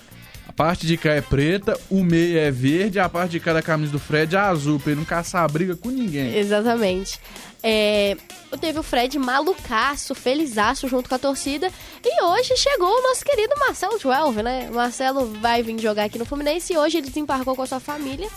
A 0.52 0.54
parte 0.54 0.86
de 0.86 0.98
cá 0.98 1.14
é 1.14 1.22
preta, 1.22 1.80
o 1.90 2.04
meio 2.04 2.38
é 2.38 2.50
verde, 2.50 3.00
a 3.00 3.08
parte 3.08 3.32
de 3.32 3.40
cá 3.40 3.54
da 3.54 3.62
camisa 3.62 3.90
do 3.90 3.98
Fred 3.98 4.36
é 4.36 4.38
azul, 4.38 4.78
pra 4.78 4.92
ele 4.92 5.00
não 5.00 5.06
caçar 5.06 5.50
briga 5.50 5.74
com 5.74 5.88
ninguém. 5.88 6.36
Exatamente. 6.36 7.18
É, 7.62 8.18
teve 8.60 8.78
o 8.78 8.82
Fred 8.82 9.18
malucaço, 9.18 10.14
felizaço 10.14 10.86
junto 10.88 11.08
com 11.08 11.14
a 11.14 11.18
torcida. 11.18 11.70
E 12.04 12.22
hoje 12.22 12.54
chegou 12.58 12.86
o 12.86 13.02
nosso 13.02 13.24
querido 13.24 13.54
Marcelo 13.58 13.98
12, 13.98 14.42
né? 14.42 14.68
O 14.70 14.74
Marcelo 14.74 15.26
vai 15.40 15.62
vir 15.62 15.80
jogar 15.80 16.04
aqui 16.04 16.18
no 16.18 16.26
Fluminense 16.26 16.74
e 16.74 16.76
hoje 16.76 16.98
ele 16.98 17.08
desembarcou 17.08 17.56
com 17.56 17.62
a 17.62 17.66
sua 17.66 17.80
família. 17.80 18.28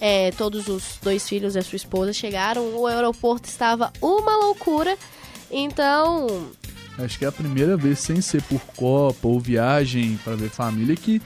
É, 0.00 0.30
todos 0.38 0.68
os 0.68 1.00
dois 1.02 1.28
filhos 1.28 1.56
e 1.56 1.58
a 1.58 1.62
sua 1.62 1.76
esposa 1.76 2.12
chegaram. 2.12 2.76
O 2.76 2.86
aeroporto 2.86 3.48
estava 3.48 3.92
uma 4.00 4.36
loucura. 4.36 4.96
Então, 5.50 6.48
Acho 6.98 7.18
que 7.18 7.24
é 7.24 7.28
a 7.28 7.32
primeira 7.32 7.76
vez, 7.76 7.98
sem 7.98 8.20
ser 8.20 8.42
por 8.42 8.60
Copa 8.76 9.26
ou 9.28 9.38
viagem 9.38 10.18
pra 10.24 10.34
ver 10.34 10.48
família, 10.48 10.94
que 10.94 11.20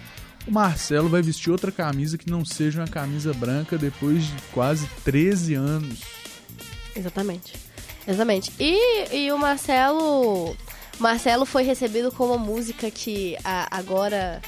o 0.51 0.53
Marcelo 0.53 1.09
vai 1.09 1.23
vestir 1.23 1.51
outra 1.51 1.71
camisa 1.71 2.19
que 2.19 2.29
não 2.29 2.45
seja 2.45 2.81
uma 2.81 2.89
camisa 2.89 3.33
branca 3.33 3.79
depois 3.79 4.25
de 4.25 4.35
quase 4.53 4.87
13 5.05 5.55
anos. 5.55 6.01
Exatamente. 6.97 7.55
Exatamente. 8.07 8.53
E, 8.59 9.17
e 9.27 9.33
o 9.33 9.39
Marcelo. 9.39 10.57
Marcelo 10.99 11.47
foi 11.47 11.63
recebido 11.63 12.11
com 12.13 12.27
uma 12.27 12.39
música 12.39 12.91
que 12.91 13.37
a- 13.45 13.69
agora. 13.71 14.41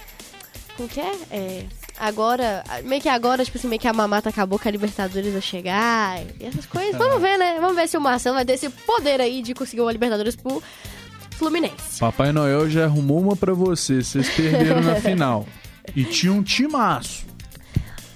Como 0.76 0.88
que 0.88 1.00
é? 1.00 1.12
É. 1.30 1.64
Agora. 1.98 2.64
Meio 2.84 3.00
que 3.00 3.08
agora, 3.08 3.44
tipo 3.44 3.56
assim, 3.56 3.68
meio 3.68 3.80
que 3.80 3.86
a 3.88 3.92
mamata 3.92 4.28
acabou 4.28 4.58
com 4.58 4.68
a 4.68 4.72
Libertadores 4.72 5.34
a 5.36 5.40
chegar. 5.40 6.20
E 6.40 6.44
essas 6.44 6.66
coisas. 6.66 6.96
Vamos 6.96 7.20
ver, 7.22 7.38
né? 7.38 7.58
Vamos 7.60 7.76
ver 7.76 7.88
se 7.88 7.96
o 7.96 8.00
Marcelo 8.00 8.34
vai 8.36 8.44
ter 8.44 8.54
esse 8.54 8.68
poder 8.68 9.20
aí 9.20 9.40
de 9.40 9.54
conseguir 9.54 9.82
uma 9.82 9.92
Libertadores 9.92 10.34
pro 10.34 10.62
Fluminense. 11.38 12.00
Papai 12.00 12.32
Noel 12.32 12.68
já 12.68 12.84
arrumou 12.84 13.20
uma 13.20 13.36
pra 13.36 13.52
você, 13.54 14.02
vocês 14.02 14.28
perderam 14.30 14.80
na 14.80 14.96
final. 15.00 15.46
E 15.94 16.04
tinha 16.04 16.32
um 16.32 16.42
timaço. 16.42 17.26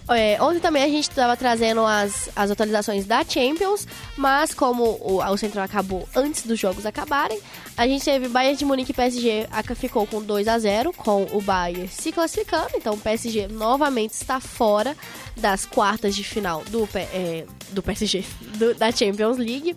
É, 0.09 0.40
ontem 0.40 0.61
também 0.61 0.85
a 0.85 0.88
gente 0.88 1.11
estava 1.11 1.37
trazendo 1.37 1.85
as, 1.85 2.31
as 2.37 2.48
atualizações 2.48 3.05
da 3.07 3.24
Champions, 3.24 3.88
mas 4.16 4.55
como 4.55 4.85
o, 4.85 5.20
o 5.20 5.37
Central 5.37 5.64
acabou 5.64 6.09
antes 6.14 6.46
dos 6.46 6.61
jogos 6.61 6.87
acabarem, 6.87 7.40
a 7.76 7.88
gente 7.88 8.05
teve 8.05 8.29
Bayern 8.29 8.57
de 8.57 8.64
Munique 8.64 8.92
e 8.92 8.94
PSG 8.94 9.48
ficou 9.74 10.07
com 10.07 10.22
2 10.22 10.46
a 10.46 10.61
0 10.61 10.92
com 10.92 11.24
o 11.33 11.42
Bayern 11.42 11.88
se 11.88 12.12
classificando, 12.12 12.70
então 12.76 12.94
o 12.94 12.98
PSG 13.00 13.48
novamente 13.48 14.12
está 14.12 14.38
fora 14.38 14.96
das 15.37 15.66
quartas 15.66 16.14
de 16.14 16.22
final 16.22 16.62
do, 16.66 16.88
é, 16.94 17.44
do 17.72 17.83
PSG, 17.83 18.24
do- 18.59 18.74
da 18.76 18.92
Champions 18.92 19.38
League. 19.38 19.76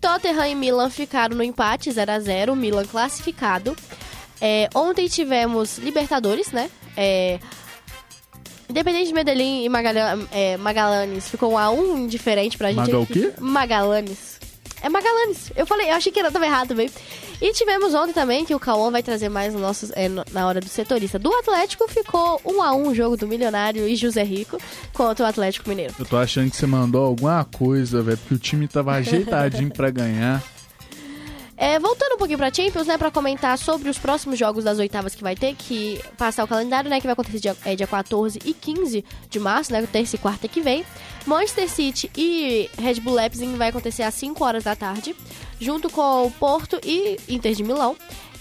Tottenham 0.00 0.46
e 0.46 0.54
Milan 0.54 0.88
ficaram 0.88 1.36
no 1.36 1.42
empate 1.42 1.90
0 1.92 2.10
a 2.10 2.20
0 2.20 2.56
Milan 2.56 2.86
classificado. 2.86 3.76
É, 4.40 4.70
ontem 4.74 5.08
tivemos 5.08 5.76
Libertadores, 5.76 6.52
né? 6.52 6.70
É, 7.00 7.38
Independente 8.68 9.06
de 9.08 9.14
Medellín 9.14 9.64
e 9.64 9.68
Magalha- 9.68 10.18
é, 10.30 10.56
Magallanes 10.58 11.28
ficou 11.28 11.52
um 11.52 11.58
a 11.58 11.70
um 11.70 11.96
indiferente 12.04 12.58
pra 12.58 12.68
gente. 12.68 12.76
Maga 12.76 12.98
o 12.98 13.06
quê? 13.06 13.32
Magallanes. 13.40 14.38
É 14.82 14.88
Magallanes. 14.90 15.50
Eu 15.56 15.64
falei, 15.66 15.90
eu 15.90 15.94
achei 15.94 16.12
que 16.12 16.18
era 16.20 16.30
tava 16.30 16.44
errado 16.44 16.68
também. 16.68 16.90
E 17.40 17.52
tivemos 17.52 17.94
ontem 17.94 18.12
também 18.12 18.44
que 18.44 18.54
o 18.54 18.60
Cauã 18.60 18.90
vai 18.90 19.02
trazer 19.02 19.28
mais 19.28 19.52
nos 19.54 19.62
nossos, 19.62 19.90
é, 19.94 20.08
na 20.32 20.46
hora 20.46 20.60
do 20.60 20.68
setorista. 20.68 21.18
Do 21.18 21.32
Atlético 21.32 21.88
ficou 21.88 22.40
um 22.44 22.60
a 22.62 22.74
um 22.74 22.88
o 22.88 22.94
jogo 22.94 23.16
do 23.16 23.26
Milionário 23.26 23.88
e 23.88 23.96
José 23.96 24.22
Rico 24.22 24.58
contra 24.92 25.24
o 25.24 25.28
Atlético 25.28 25.68
Mineiro. 25.68 25.94
Eu 25.98 26.04
tô 26.04 26.16
achando 26.18 26.50
que 26.50 26.56
você 26.56 26.66
mandou 26.66 27.04
alguma 27.06 27.44
coisa, 27.44 28.02
velho, 28.02 28.18
porque 28.18 28.34
o 28.34 28.38
time 28.38 28.68
tava 28.68 28.92
ajeitadinho 28.96 29.70
pra 29.70 29.88
ganhar. 29.90 30.42
É, 31.60 31.76
voltando 31.80 32.14
um 32.14 32.18
pouquinho 32.18 32.38
pra 32.38 32.54
Champions, 32.54 32.86
né, 32.86 32.96
pra 32.96 33.10
comentar 33.10 33.58
sobre 33.58 33.90
os 33.90 33.98
próximos 33.98 34.38
jogos 34.38 34.62
das 34.62 34.78
oitavas 34.78 35.16
que 35.16 35.24
vai 35.24 35.34
ter, 35.34 35.56
que 35.56 36.00
passar 36.16 36.44
o 36.44 36.46
calendário, 36.46 36.88
né, 36.88 37.00
que 37.00 37.06
vai 37.06 37.14
acontecer 37.14 37.40
dia, 37.40 37.56
é, 37.64 37.74
dia 37.74 37.86
14 37.86 38.38
e 38.44 38.54
15 38.54 39.04
de 39.28 39.40
março, 39.40 39.72
né, 39.72 39.84
terça 39.90 40.14
e 40.14 40.18
quarta 40.20 40.46
que 40.46 40.60
vem. 40.60 40.84
Manchester 41.26 41.68
City 41.68 42.08
e 42.16 42.70
Red 42.78 43.00
Bull 43.00 43.14
Leipzig 43.14 43.56
vai 43.56 43.70
acontecer 43.70 44.04
às 44.04 44.14
5 44.14 44.44
horas 44.44 44.62
da 44.62 44.76
tarde, 44.76 45.16
junto 45.60 45.90
com 45.90 46.26
o 46.26 46.30
Porto 46.30 46.78
e 46.84 47.18
Inter 47.28 47.52
de 47.52 47.64
Milão. 47.64 47.96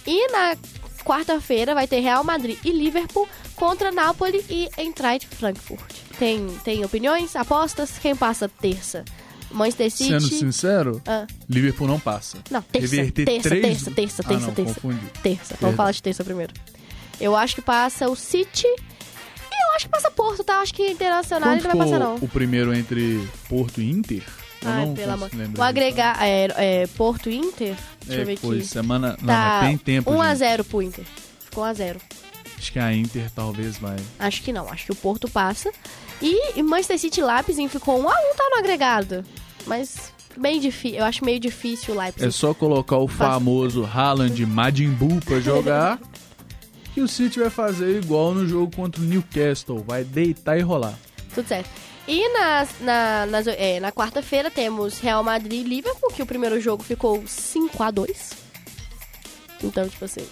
E 0.05 0.31
na 0.31 0.55
quarta-feira 1.03 1.73
vai 1.73 1.87
ter 1.87 2.01
Real 2.01 2.23
Madrid 2.23 2.59
e 2.63 2.69
Liverpool 2.69 3.27
contra 3.55 3.91
Napoli 3.91 4.45
e 4.47 4.69
Eintracht 4.77 5.27
Frankfurt. 5.27 5.95
Tem, 6.19 6.47
tem 6.63 6.85
opiniões, 6.85 7.35
apostas? 7.35 7.97
Quem 7.97 8.15
passa 8.15 8.47
terça? 8.47 9.03
Manchester 9.51 9.91
City... 9.91 10.09
Sendo 10.09 10.27
sincero, 10.27 11.01
Ah. 11.05 11.25
Liverpool 11.49 11.87
não 11.87 11.99
passa. 11.99 12.37
Não, 12.51 12.61
terça, 12.61 12.95
Reverter 12.95 13.25
terça, 13.25 13.49
três- 13.49 13.65
terça, 13.65 13.91
terça, 13.91 14.21
Ah, 14.25 14.27
terça, 14.29 14.47
não, 14.47 14.53
terça. 14.53 14.73
confundi. 14.75 15.05
Terça, 15.23 15.55
vamos 15.61 15.75
falar 15.75 15.91
de 15.91 16.01
terça 16.03 16.23
primeiro. 16.23 16.53
Eu 17.19 17.35
acho 17.35 17.55
que 17.55 17.61
passa 17.61 18.09
o 18.09 18.15
City 18.15 18.67
e 18.67 19.69
eu 19.69 19.75
acho 19.75 19.85
que 19.85 19.91
passa 19.91 20.11
Porto, 20.11 20.43
tá? 20.43 20.59
Acho 20.59 20.73
que 20.73 20.87
Internacional 20.91 21.49
Quanto 21.49 21.59
ele 21.61 21.67
não 21.69 21.77
vai 21.77 21.87
passar, 21.87 21.99
não. 21.99 22.15
o 22.15 22.27
primeiro 22.27 22.73
entre 22.75 23.27
Porto 23.49 23.81
e 23.81 23.89
Inter? 23.89 24.23
Não 24.61 24.93
pelo 24.93 25.11
amor. 25.13 25.29
O 25.57 25.61
agregar 25.63 26.17
é, 26.21 26.47
é, 26.83 26.87
Porto 26.87 27.29
e 27.29 27.37
Inter, 27.37 27.75
deixa 28.05 28.19
É, 28.19 28.23
eu 28.23 28.25
ver 28.25 28.37
foi 28.37 28.57
aqui. 28.57 28.67
semana... 28.67 29.15
Não, 29.21 29.27
Tá 29.27 29.61
tem 29.61 29.77
tempo, 29.77 30.11
1 30.11 30.21
a 30.21 30.29
gente. 30.29 30.37
0 30.39 30.63
pro 30.65 30.81
Inter. 30.81 31.05
Ficou 31.45 31.63
1 31.63 31.67
a 31.67 31.73
0 31.73 31.99
Acho 32.57 32.71
que 32.73 32.79
a 32.79 32.91
Inter 32.93 33.29
talvez 33.35 33.77
vai. 33.77 33.95
Acho 34.17 34.41
que 34.41 34.51
não, 34.51 34.67
acho 34.69 34.85
que 34.87 34.91
o 34.91 34.95
Porto 34.95 35.29
passa. 35.29 35.71
E, 36.19 36.57
e 36.59 36.63
Manchester 36.63 36.97
City 36.97 37.21
Leipzig 37.21 37.69
ficou 37.69 37.99
1 38.01 38.09
a 38.09 38.11
1 38.13 38.35
tá 38.35 38.49
no 38.51 38.57
agregado. 38.57 39.23
Mas 39.67 40.11
bem 40.35 40.59
difícil. 40.59 40.99
Eu 40.99 41.05
acho 41.05 41.23
meio 41.25 41.39
difícil 41.39 41.93
o 41.93 41.97
Leipzig. 41.97 42.25
É 42.25 42.31
só 42.31 42.53
colocar 42.53 42.97
o 42.97 43.07
famoso 43.07 43.83
Haaland 43.85 44.45
Majin 44.45 44.89
Buu 44.91 45.19
pra 45.23 45.39
jogar. 45.39 45.99
que 46.93 47.01
o 47.01 47.07
City 47.07 47.39
vai 47.39 47.49
fazer 47.49 48.01
igual 48.01 48.33
no 48.33 48.47
jogo 48.47 48.75
contra 48.75 49.01
o 49.01 49.03
Newcastle. 49.05 49.83
Vai 49.85 50.03
deitar 50.03 50.57
e 50.57 50.61
rolar. 50.61 50.97
Tudo 51.35 51.47
certo. 51.47 51.69
E 52.07 52.29
nas, 52.33 52.69
na, 52.79 53.25
nas- 53.25 53.47
é, 53.47 53.79
na 53.81 53.91
quarta-feira 53.91 54.49
temos 54.49 54.97
Real 54.99 55.21
Madrid 55.23 55.65
e 55.65 55.67
Liverpool, 55.69 56.09
que 56.11 56.23
o 56.23 56.25
primeiro 56.25 56.59
jogo 56.61 56.81
ficou 56.81 57.21
5 57.27 57.83
a 57.83 57.91
2 57.91 58.31
Então, 59.63 59.87
tipo 59.89 60.05
assim. 60.05 60.25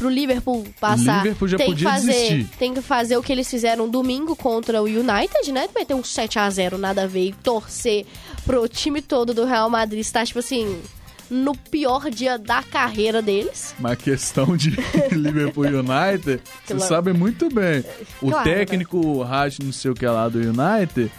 Pro 0.00 0.08
Liverpool 0.08 0.66
passar. 0.80 1.22
Liverpool 1.22 1.46
já 1.46 1.58
tem 1.58 1.66
podia 1.66 1.86
que 1.86 1.92
fazer, 1.94 2.12
desistir. 2.12 2.48
Tem 2.58 2.72
que 2.72 2.80
fazer 2.80 3.18
o 3.18 3.22
que 3.22 3.30
eles 3.30 3.50
fizeram 3.50 3.86
domingo 3.86 4.34
contra 4.34 4.80
o 4.80 4.86
United, 4.86 5.52
né? 5.52 5.68
Vai 5.74 5.84
ter 5.84 5.92
um 5.92 6.02
7 6.02 6.38
a 6.38 6.48
0 6.48 6.78
nada 6.78 7.02
a 7.02 7.06
ver. 7.06 7.26
E 7.26 7.32
torcer 7.34 8.06
pro 8.46 8.66
time 8.66 9.02
todo 9.02 9.34
do 9.34 9.44
Real 9.44 9.68
Madrid 9.68 10.00
estar, 10.00 10.24
tipo 10.24 10.38
assim, 10.38 10.80
no 11.28 11.54
pior 11.54 12.10
dia 12.10 12.38
da 12.38 12.62
carreira 12.62 13.20
deles. 13.20 13.74
Mas 13.78 13.98
questão 13.98 14.56
de 14.56 14.70
Liverpool 15.12 15.66
United, 15.66 16.40
vocês 16.64 16.84
sabem 16.84 17.12
muito 17.12 17.50
bem. 17.50 17.84
O 18.22 18.30
Claro, 18.30 18.48
né? 18.48 18.56
técnico 18.56 19.22
Raj, 19.22 19.58
não 19.58 19.70
sei 19.70 19.90
o 19.90 19.94
que 19.94 20.06
lá 20.06 20.30
do 20.30 20.38
United, 20.38 21.12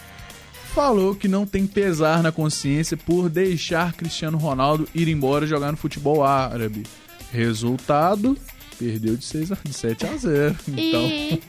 falou 0.74 1.14
que 1.14 1.28
não 1.28 1.46
tem 1.46 1.68
pesar 1.68 2.20
na 2.20 2.32
consciência 2.32 2.96
por 2.96 3.28
deixar 3.28 3.92
Cristiano 3.92 4.38
Ronaldo 4.38 4.88
ir 4.92 5.06
embora 5.06 5.46
jogar 5.46 5.70
no 5.70 5.78
futebol 5.78 6.24
árabe. 6.24 6.82
Resultado, 7.30 8.36
perdeu 8.82 9.16
de, 9.16 9.24
6 9.24 9.52
a, 9.52 9.58
de 9.64 9.72
7 9.72 10.06
a 10.06 10.16
0. 10.16 10.56
Então, 10.68 11.00
E. 11.02 11.42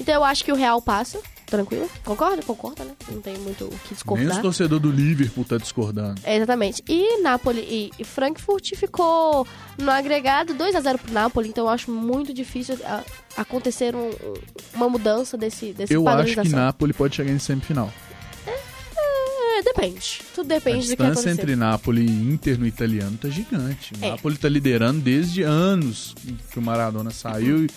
Então 0.00 0.14
eu 0.14 0.24
acho 0.24 0.44
que 0.44 0.52
o 0.52 0.56
Real 0.56 0.80
passa. 0.80 1.20
Tranquilo? 1.46 1.90
Concorda? 2.04 2.40
Concorda, 2.42 2.84
né? 2.84 2.92
Não 3.10 3.20
tem 3.20 3.36
muito 3.38 3.64
o 3.64 3.68
que 3.70 3.74
nem 3.74 3.92
discordar. 3.94 4.30
os 4.36 4.38
torcedor 4.38 4.78
do 4.78 4.88
Liverpool 4.88 5.44
tá 5.44 5.56
discordando. 5.58 6.20
É, 6.22 6.36
exatamente. 6.36 6.80
E 6.88 7.20
Napoli 7.22 7.90
e, 7.98 8.04
Frankfurt 8.04 8.76
ficou 8.76 9.44
no 9.76 9.90
agregado 9.90 10.54
2 10.54 10.76
a 10.76 10.80
0 10.80 10.98
pro 10.98 11.12
Napoli, 11.12 11.48
então 11.48 11.64
eu 11.64 11.68
acho 11.68 11.90
muito 11.90 12.32
difícil 12.32 12.78
a- 12.84 13.02
acontecer 13.36 13.96
um- 13.96 14.10
um- 14.10 14.34
uma 14.74 14.88
mudança 14.88 15.36
desse, 15.36 15.72
desse 15.72 15.92
Eu 15.92 16.08
acho 16.08 16.40
que 16.40 16.48
Napoli 16.50 16.92
pode 16.92 17.16
chegar 17.16 17.32
em 17.32 17.38
semifinal. 17.40 17.92
Depende. 19.74 20.20
Tudo 20.34 20.52
A 20.52 20.58
depende 20.58 20.76
do 20.78 20.82
que 20.82 20.88
distância 20.88 21.10
acontecer. 21.12 21.30
entre 21.30 21.56
Napoli 21.56 22.06
e 22.06 22.10
Inter 22.10 22.58
no 22.58 22.66
italiano 22.66 23.16
tá 23.16 23.28
gigante. 23.28 23.92
O 24.00 24.04
É. 24.04 24.10
Napoli 24.10 24.36
tá 24.36 24.48
liderando 24.48 25.00
desde 25.00 25.42
anos 25.42 26.14
que 26.52 26.58
o 26.58 26.62
Maradona 26.62 27.10
saiu 27.10 27.64
e 27.64 27.70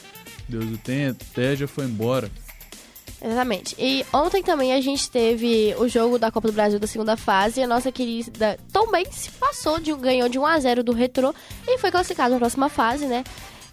Deus 0.50 0.66
o 0.66 0.78
tenha, 0.78 1.12
até 1.12 1.56
já 1.56 1.68
foi 1.68 1.86
embora. 1.86 2.30
Exatamente. 3.22 3.74
E 3.80 4.06
ontem 4.12 4.44
também 4.44 4.74
a 4.74 4.82
gente 4.82 5.10
teve 5.10 5.74
o 5.78 5.88
jogo 5.88 6.20
da 6.20 6.30
Copa 6.30 6.50
do 6.50 6.54
Brasil 6.54 6.78
da 6.78 6.88
segunda 6.88 7.16
fase. 7.16 7.62
E 7.62 7.64
a 7.64 7.68
nossa 7.68 7.90
querida 7.92 8.58
Tom 8.74 8.92
Benz 8.92 9.30
passou, 9.40 9.80
de, 9.80 9.94
ganhou 9.94 10.28
de 10.28 10.38
1 10.38 10.46
a 10.46 10.60
0 10.60 10.84
do 10.84 10.92
Retro 10.92 11.34
e 11.66 11.78
foi 11.78 11.90
classificado 11.90 12.34
na 12.34 12.40
próxima 12.40 12.68
fase, 12.68 13.06
né? 13.06 13.24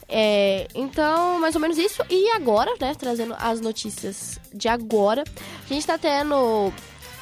É, 0.08 0.68
então, 0.74 1.40
mais 1.40 1.54
ou 1.56 1.60
menos 1.60 1.78
isso. 1.78 2.02
E 2.08 2.30
agora, 2.30 2.72
né, 2.80 2.94
trazendo 2.96 3.34
as 3.38 3.60
notícias 3.60 4.38
de 4.54 4.68
agora, 4.68 5.24
a 5.68 5.72
gente 5.72 5.86
tá 5.86 5.96
tendo 5.98 6.72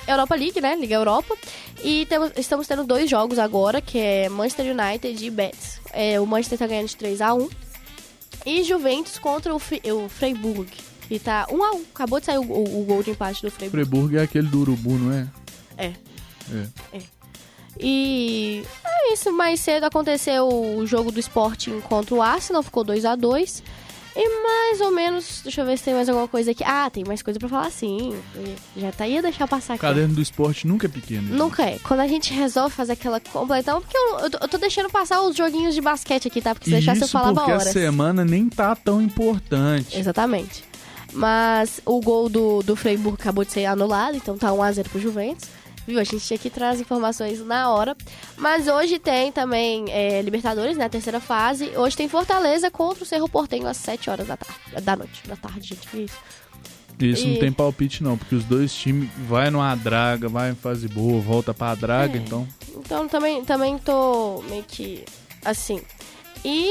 Europa 0.08 0.34
League, 0.34 0.60
né? 0.60 0.74
Liga 0.76 0.94
Europa. 0.94 1.36
E 1.84 2.06
temos, 2.06 2.32
estamos 2.36 2.66
tendo 2.66 2.84
dois 2.84 3.08
jogos 3.10 3.38
agora, 3.38 3.80
que 3.80 3.98
é 3.98 4.28
Manchester 4.28 4.74
United 4.74 5.24
e 5.24 5.30
Betis. 5.30 5.80
É, 5.92 6.18
o 6.20 6.26
Manchester 6.26 6.58
tá 6.58 6.66
ganhando 6.66 6.88
de 6.88 6.96
3 6.96 7.20
a 7.20 7.34
1 7.34 7.48
E 8.46 8.62
Juventus 8.64 9.18
contra 9.18 9.54
o, 9.54 9.58
Fre- 9.58 9.82
o 9.92 10.08
Freiburg. 10.08 10.70
Que 11.08 11.18
tá 11.18 11.46
1 11.50 11.62
a 11.64 11.70
1 11.72 11.82
Acabou 11.94 12.20
de 12.20 12.26
sair 12.26 12.38
o, 12.38 12.42
o- 12.42 12.80
o 12.82 12.84
gol 12.84 13.02
de 13.02 13.10
empate 13.10 13.42
do 13.42 13.50
Freiburg. 13.50 13.86
Freiburg 13.88 14.16
é 14.18 14.22
aquele 14.22 14.46
do 14.48 14.60
Urubu, 14.60 14.90
não 14.98 15.12
é? 15.12 15.26
É. 15.76 15.92
É. 16.92 17.00
E 17.80 18.62
é 18.84 19.12
isso, 19.12 19.32
mais 19.32 19.60
cedo 19.60 19.84
aconteceu 19.84 20.48
o 20.48 20.84
jogo 20.86 21.12
do 21.12 21.20
Sporting 21.20 21.80
contra 21.80 22.14
o 22.14 22.20
Arsenal, 22.22 22.62
ficou 22.62 22.82
2 22.82 23.04
a 23.04 23.14
2 23.14 23.62
E 24.20 24.42
mais 24.42 24.80
ou 24.80 24.90
menos, 24.90 25.42
deixa 25.44 25.60
eu 25.60 25.64
ver 25.66 25.78
se 25.78 25.84
tem 25.84 25.94
mais 25.94 26.08
alguma 26.08 26.26
coisa 26.26 26.50
aqui. 26.50 26.64
Ah, 26.66 26.90
tem 26.90 27.04
mais 27.06 27.22
coisa 27.22 27.38
pra 27.38 27.48
falar 27.48 27.70
sim. 27.70 28.18
Já 28.76 28.90
tá 28.90 29.06
ia 29.06 29.22
deixar 29.22 29.46
passar 29.46 29.74
O 29.74 29.76
aqui. 29.76 29.86
ó. 29.86 29.88
caderno 29.90 30.14
do 30.16 30.20
esporte 30.20 30.66
nunca 30.66 30.86
é 30.86 30.90
pequeno. 30.90 31.36
Nunca 31.36 31.62
é. 31.62 31.78
Quando 31.84 32.00
a 32.00 32.08
gente 32.08 32.34
resolve 32.34 32.74
fazer 32.74 32.94
aquela 32.94 33.20
completão, 33.20 33.80
porque 33.80 33.96
eu, 33.96 34.18
eu, 34.18 34.30
tô- 34.30 34.38
eu 34.38 34.48
tô 34.48 34.58
deixando 34.58 34.90
passar 34.90 35.22
os 35.22 35.36
joguinhos 35.36 35.72
de 35.72 35.80
basquete 35.80 36.26
aqui, 36.26 36.40
tá? 36.42 36.52
Porque 36.52 36.64
se 36.64 36.72
deixasse 36.72 37.02
eu 37.02 37.06
falava 37.08 37.34
porque 37.34 37.52
horas. 37.52 37.68
a 37.68 37.72
semana 37.72 38.24
nem 38.24 38.48
tá 38.48 38.74
tão 38.74 39.00
importante. 39.00 39.96
Exatamente. 39.96 40.64
Mas 41.12 41.80
o 41.86 42.00
gol 42.00 42.28
do, 42.28 42.62
do 42.62 42.76
Freiburg 42.76 43.16
acabou 43.20 43.44
de 43.44 43.52
ser 43.52 43.64
anulado, 43.66 44.16
então 44.16 44.36
tá 44.36 44.48
1x0 44.50 44.88
pro 44.88 45.00
Juventus. 45.00 45.48
Viu? 45.88 45.98
A 45.98 46.04
gente 46.04 46.20
tinha 46.20 46.36
que 46.38 46.50
trazer 46.50 46.82
informações 46.82 47.40
na 47.42 47.70
hora. 47.70 47.96
Mas 48.36 48.68
hoje 48.68 48.98
tem 48.98 49.32
também 49.32 49.86
é, 49.88 50.20
Libertadores, 50.20 50.76
né? 50.76 50.84
A 50.84 50.88
terceira 50.90 51.18
fase. 51.18 51.70
Hoje 51.74 51.96
tem 51.96 52.06
Fortaleza 52.10 52.70
contra 52.70 53.02
o 53.02 53.06
Cerro 53.06 53.26
Portenho 53.26 53.66
às 53.66 53.78
7 53.78 54.10
horas 54.10 54.26
da 54.26 54.36
tarde. 54.36 54.60
Da 54.82 54.94
noite. 54.94 55.22
Da 55.26 55.34
tarde, 55.34 55.68
gente. 55.68 55.88
Que 55.88 55.96
isso? 56.02 56.18
Isso 57.00 57.26
E- 57.26 57.32
não 57.32 57.40
tem 57.40 57.50
palpite 57.50 58.02
não, 58.02 58.18
porque 58.18 58.34
os 58.34 58.44
dois 58.44 58.74
times 58.74 59.08
vai 59.26 59.48
numa 59.50 59.74
draga, 59.76 60.28
vai 60.28 60.50
em 60.50 60.54
fase 60.54 60.86
boa, 60.88 61.20
volta 61.22 61.54
pra 61.54 61.74
draga, 61.74 62.18
É. 62.18 62.20
então... 62.20 62.46
Então 62.76 63.08
também, 63.08 63.42
também 63.44 63.78
tô 63.78 64.42
meio 64.48 64.64
que 64.64 65.04
assim. 65.44 65.80
E 66.44 66.68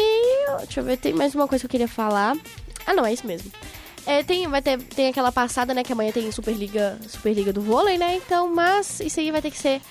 deixa 0.60 0.80
eu 0.80 0.84
ver, 0.84 0.98
tem 0.98 1.14
mais 1.14 1.34
uma 1.34 1.48
coisa 1.48 1.62
que 1.62 1.66
eu 1.66 1.70
queria 1.72 1.88
falar. 1.88 2.38
Ah, 2.86 2.94
não, 2.94 3.04
é 3.06 3.12
isso 3.14 3.26
mesmo. 3.26 3.52
É, 4.08 4.24
tem, 4.24 4.48
vai 4.48 4.62
ter, 4.62 4.78
tem 4.82 5.10
aquela 5.10 5.32
passada, 5.34 5.74
né, 5.74 5.84
que 5.84 5.92
amanhã 5.92 6.12
tem 6.14 6.32
Superliga, 6.32 6.98
Superliga 7.08 7.52
do 7.52 7.62
vôlei, 7.62 7.98
né? 7.98 8.16
Então, 8.16 8.54
mas 8.56 9.02
isso 9.02 9.20
aí 9.20 9.30
vai 9.32 9.42
ter 9.42 9.52
que 9.52 9.58
ser 9.58 9.82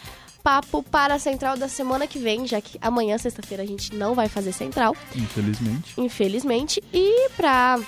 papo 0.43 0.83
para 0.83 1.15
a 1.15 1.19
central 1.19 1.57
da 1.57 1.69
semana 1.69 2.07
que 2.07 2.19
vem, 2.19 2.47
já 2.47 2.61
que 2.61 2.79
amanhã, 2.81 3.19
sexta-feira, 3.19 3.63
a 3.63 3.67
gente 3.67 3.95
não 3.95 4.15
vai 4.15 4.29
fazer 4.29 4.53
central, 4.53 4.97
Infelizmente. 5.15 5.93
infelizmente. 5.99 6.83
E 6.95 7.29
pra 7.37 7.79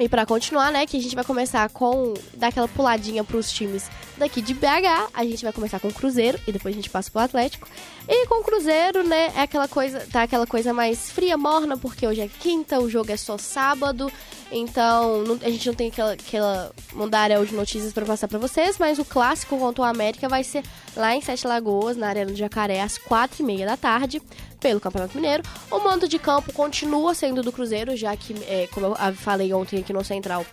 e 0.00 0.08
pra 0.08 0.24
continuar, 0.26 0.72
né, 0.72 0.86
que 0.86 0.96
a 0.96 1.00
gente 1.00 1.14
vai 1.14 1.22
começar 1.24 1.68
com 1.70 2.14
dar 2.34 2.48
aquela 2.48 2.66
puladinha 2.66 3.22
pros 3.22 3.52
times 3.52 3.88
daqui 4.16 4.40
de 4.40 4.54
BH. 4.54 5.10
A 5.14 5.24
gente 5.24 5.42
vai 5.44 5.52
começar 5.52 5.78
com 5.78 5.88
o 5.88 5.92
Cruzeiro 5.94 6.38
e 6.48 6.52
depois 6.52 6.74
a 6.74 6.76
gente 6.76 6.88
passa 6.90 7.10
pro 7.10 7.20
Atlético. 7.20 7.68
E 8.08 8.26
com 8.26 8.40
o 8.40 8.44
Cruzeiro, 8.44 9.06
né, 9.06 9.30
é 9.36 9.42
aquela 9.42 9.68
coisa, 9.68 10.04
tá 10.10 10.22
aquela 10.22 10.46
coisa 10.46 10.72
mais 10.72 11.10
fria, 11.10 11.36
morna, 11.36 11.76
porque 11.76 12.06
hoje 12.06 12.22
é 12.22 12.28
quinta, 12.28 12.80
o 12.80 12.88
jogo 12.88 13.12
é 13.12 13.16
só 13.16 13.36
sábado. 13.38 14.10
Então, 14.50 15.22
não- 15.22 15.38
a 15.42 15.48
gente 15.50 15.66
não 15.68 15.74
tem 15.74 15.88
aquela, 15.88 16.12
aquela 16.14 16.72
mundaréu 16.92 17.44
de 17.46 17.54
notícias 17.54 17.92
pra 17.92 18.04
passar 18.04 18.26
pra 18.26 18.38
vocês, 18.38 18.78
mas 18.78 18.98
o 18.98 19.04
clássico 19.04 19.56
contra 19.56 19.82
o 19.82 19.84
América 19.84 20.28
vai 20.28 20.42
ser 20.42 20.64
lá 20.96 21.14
em 21.14 21.20
Sete 21.20 21.46
Lagoas, 21.46 21.96
na 21.96 22.08
Arena 22.08 22.32
do 22.32 22.36
Jacaré, 22.36 22.80
às 22.80 22.98
quatro 22.98 23.42
e 23.42 23.44
meia 23.46 23.64
da 23.64 23.76
tarde, 23.76 24.20
pelo 24.60 24.78
Campeonato 24.80 25.16
Mineiro. 25.16 25.42
O 25.70 25.78
mando 25.80 26.06
de 26.06 26.18
campo 26.18 26.52
continua 26.52 27.14
sendo 27.14 27.42
do 27.42 27.50
Cruzeiro, 27.50 27.96
já 27.96 28.16
que, 28.16 28.34
é, 28.44 28.68
como 28.72 28.86
eu 28.86 29.14
falei 29.14 29.52
ontem 29.52 29.80
aqui 29.80 29.92
no 29.92 30.04
Central, 30.04 30.44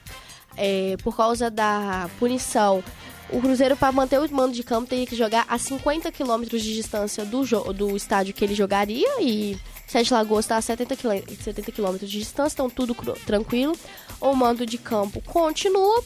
é, 0.55 0.95
por 1.03 1.15
causa 1.15 1.51
da 1.51 2.09
punição, 2.17 2.83
o 3.29 3.41
Cruzeiro, 3.41 3.75
para 3.75 3.91
manter 3.91 4.19
o 4.19 4.33
mando 4.33 4.53
de 4.53 4.63
campo, 4.63 4.87
teria 4.89 5.05
que 5.05 5.15
jogar 5.15 5.45
a 5.49 5.57
50 5.57 6.11
quilômetros 6.11 6.61
de 6.63 6.73
distância 6.73 7.25
do, 7.25 7.43
do 7.73 7.95
estádio 7.95 8.33
que 8.33 8.43
ele 8.43 8.55
jogaria 8.55 9.21
e 9.21 9.57
Sete 9.85 10.13
Lagoas 10.13 10.45
está 10.45 10.57
a 10.57 10.61
70 10.61 10.95
quilô- 10.95 11.23
70 11.43 11.71
quilômetros 11.71 12.09
de 12.09 12.19
distância, 12.19 12.55
então 12.55 12.69
tudo 12.69 12.95
tranquilo. 13.25 13.73
O 14.21 14.33
mando 14.33 14.65
de 14.65 14.77
campo 14.77 15.21
continua. 15.21 16.03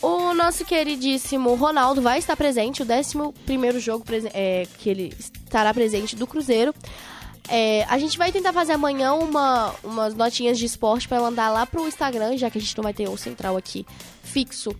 O 0.00 0.32
nosso 0.32 0.64
queridíssimo 0.64 1.54
Ronaldo 1.54 2.00
vai 2.00 2.18
estar 2.18 2.36
presente, 2.36 2.82
o 2.82 2.86
11 2.86 3.80
jogo 3.80 4.04
é, 4.32 4.66
que 4.78 4.88
ele 4.88 5.12
estará 5.18 5.74
presente 5.74 6.14
do 6.14 6.26
Cruzeiro. 6.26 6.72
É, 7.48 7.84
a 7.88 7.98
gente 7.98 8.18
vai 8.18 8.30
tentar 8.30 8.52
fazer 8.52 8.72
amanhã 8.74 9.14
uma, 9.14 9.74
umas 9.82 10.14
notinhas 10.14 10.58
de 10.58 10.66
esporte 10.66 11.08
para 11.08 11.20
mandar 11.20 11.50
lá 11.50 11.64
pro 11.66 11.86
Instagram, 11.88 12.36
já 12.36 12.50
que 12.50 12.58
a 12.58 12.60
gente 12.60 12.76
não 12.76 12.82
vai 12.84 12.92
ter 12.92 13.08
o 13.08 13.16
central 13.16 13.56
aqui 13.56 13.86
fixo 14.22 14.74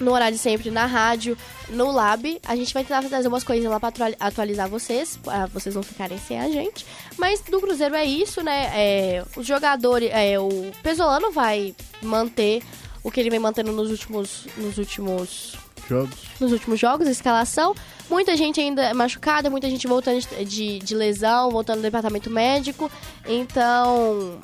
no 0.00 0.12
horário 0.12 0.36
de 0.36 0.42
sempre 0.42 0.70
na 0.70 0.86
rádio, 0.86 1.36
no 1.68 1.90
Lab. 1.92 2.40
A 2.44 2.56
gente 2.56 2.72
vai 2.74 2.82
tentar 2.84 3.02
trazer 3.08 3.28
umas 3.28 3.44
coisinhas 3.44 3.70
lá 3.72 3.78
pra 3.78 3.88
atual- 3.90 4.14
atualizar 4.18 4.68
vocês, 4.68 5.16
pra 5.22 5.46
vocês 5.46 5.74
não 5.74 5.82
ficarem 5.82 6.18
sem 6.18 6.40
a 6.40 6.48
gente. 6.48 6.84
Mas 7.18 7.40
do 7.40 7.60
Cruzeiro 7.60 7.94
é 7.94 8.04
isso, 8.04 8.42
né? 8.42 8.70
É, 8.74 9.24
os 9.36 9.46
jogadores, 9.46 10.10
é, 10.12 10.38
o 10.40 10.72
Pesolano 10.82 11.30
vai 11.30 11.74
manter 12.00 12.62
o 13.04 13.10
que 13.10 13.20
ele 13.20 13.30
vem 13.30 13.38
mantendo 13.38 13.70
nos 13.72 13.90
últimos, 13.90 14.46
nos 14.56 14.78
últimos 14.78 15.56
Jogos. 15.92 16.14
nos 16.40 16.52
últimos 16.52 16.80
jogos, 16.80 17.06
a 17.06 17.10
escalação. 17.10 17.74
Muita 18.08 18.36
gente 18.36 18.60
ainda 18.60 18.92
machucada, 18.94 19.50
muita 19.50 19.68
gente 19.68 19.86
voltando 19.86 20.20
de, 20.20 20.44
de, 20.44 20.78
de 20.78 20.94
lesão, 20.94 21.50
voltando 21.50 21.78
do 21.78 21.82
departamento 21.82 22.30
médico. 22.30 22.90
Então, 23.26 24.40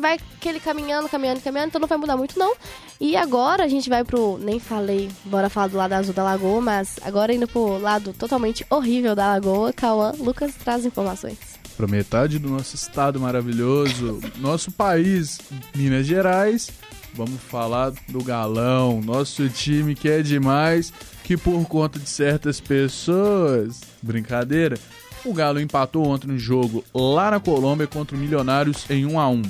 vai 0.00 0.18
aquele 0.36 0.60
caminhando, 0.60 1.08
caminhando, 1.08 1.40
caminhando, 1.40 1.68
então 1.68 1.80
não 1.80 1.88
vai 1.88 1.98
mudar 1.98 2.16
muito 2.16 2.38
não. 2.38 2.54
E 3.00 3.16
agora 3.16 3.64
a 3.64 3.68
gente 3.68 3.88
vai 3.88 4.04
pro, 4.04 4.38
nem 4.38 4.58
falei, 4.58 5.10
bora 5.24 5.50
falar 5.50 5.68
do 5.68 5.76
lado 5.76 5.92
azul 5.92 6.14
da 6.14 6.22
lagoa, 6.22 6.60
mas 6.60 6.98
agora 7.02 7.34
indo 7.34 7.46
pro 7.46 7.78
lado 7.78 8.12
totalmente 8.12 8.64
horrível 8.70 9.14
da 9.14 9.32
lagoa, 9.32 9.72
Cauã, 9.72 10.12
Lucas 10.18 10.54
traz 10.54 10.84
informações. 10.86 11.38
Pra 11.76 11.86
metade 11.86 12.38
do 12.38 12.48
nosso 12.48 12.74
estado 12.74 13.20
maravilhoso, 13.20 14.20
nosso 14.38 14.72
país, 14.72 15.38
Minas 15.74 16.06
Gerais, 16.06 16.70
Vamos 17.16 17.40
falar 17.40 17.92
do 18.08 18.22
Galão, 18.22 19.00
nosso 19.00 19.48
time 19.48 19.94
que 19.94 20.06
é 20.06 20.20
demais, 20.20 20.92
que 21.24 21.34
por 21.34 21.66
conta 21.66 21.98
de 21.98 22.06
certas 22.10 22.60
pessoas, 22.60 23.80
brincadeira, 24.02 24.78
o 25.24 25.32
Galo 25.32 25.58
empatou 25.58 26.06
ontem 26.06 26.26
no 26.28 26.38
jogo 26.38 26.84
lá 26.94 27.30
na 27.30 27.40
Colômbia 27.40 27.86
contra 27.86 28.14
o 28.14 28.20
Milionários 28.20 28.84
em 28.90 29.06
1 29.06 29.18
a 29.18 29.30
1. 29.30 29.42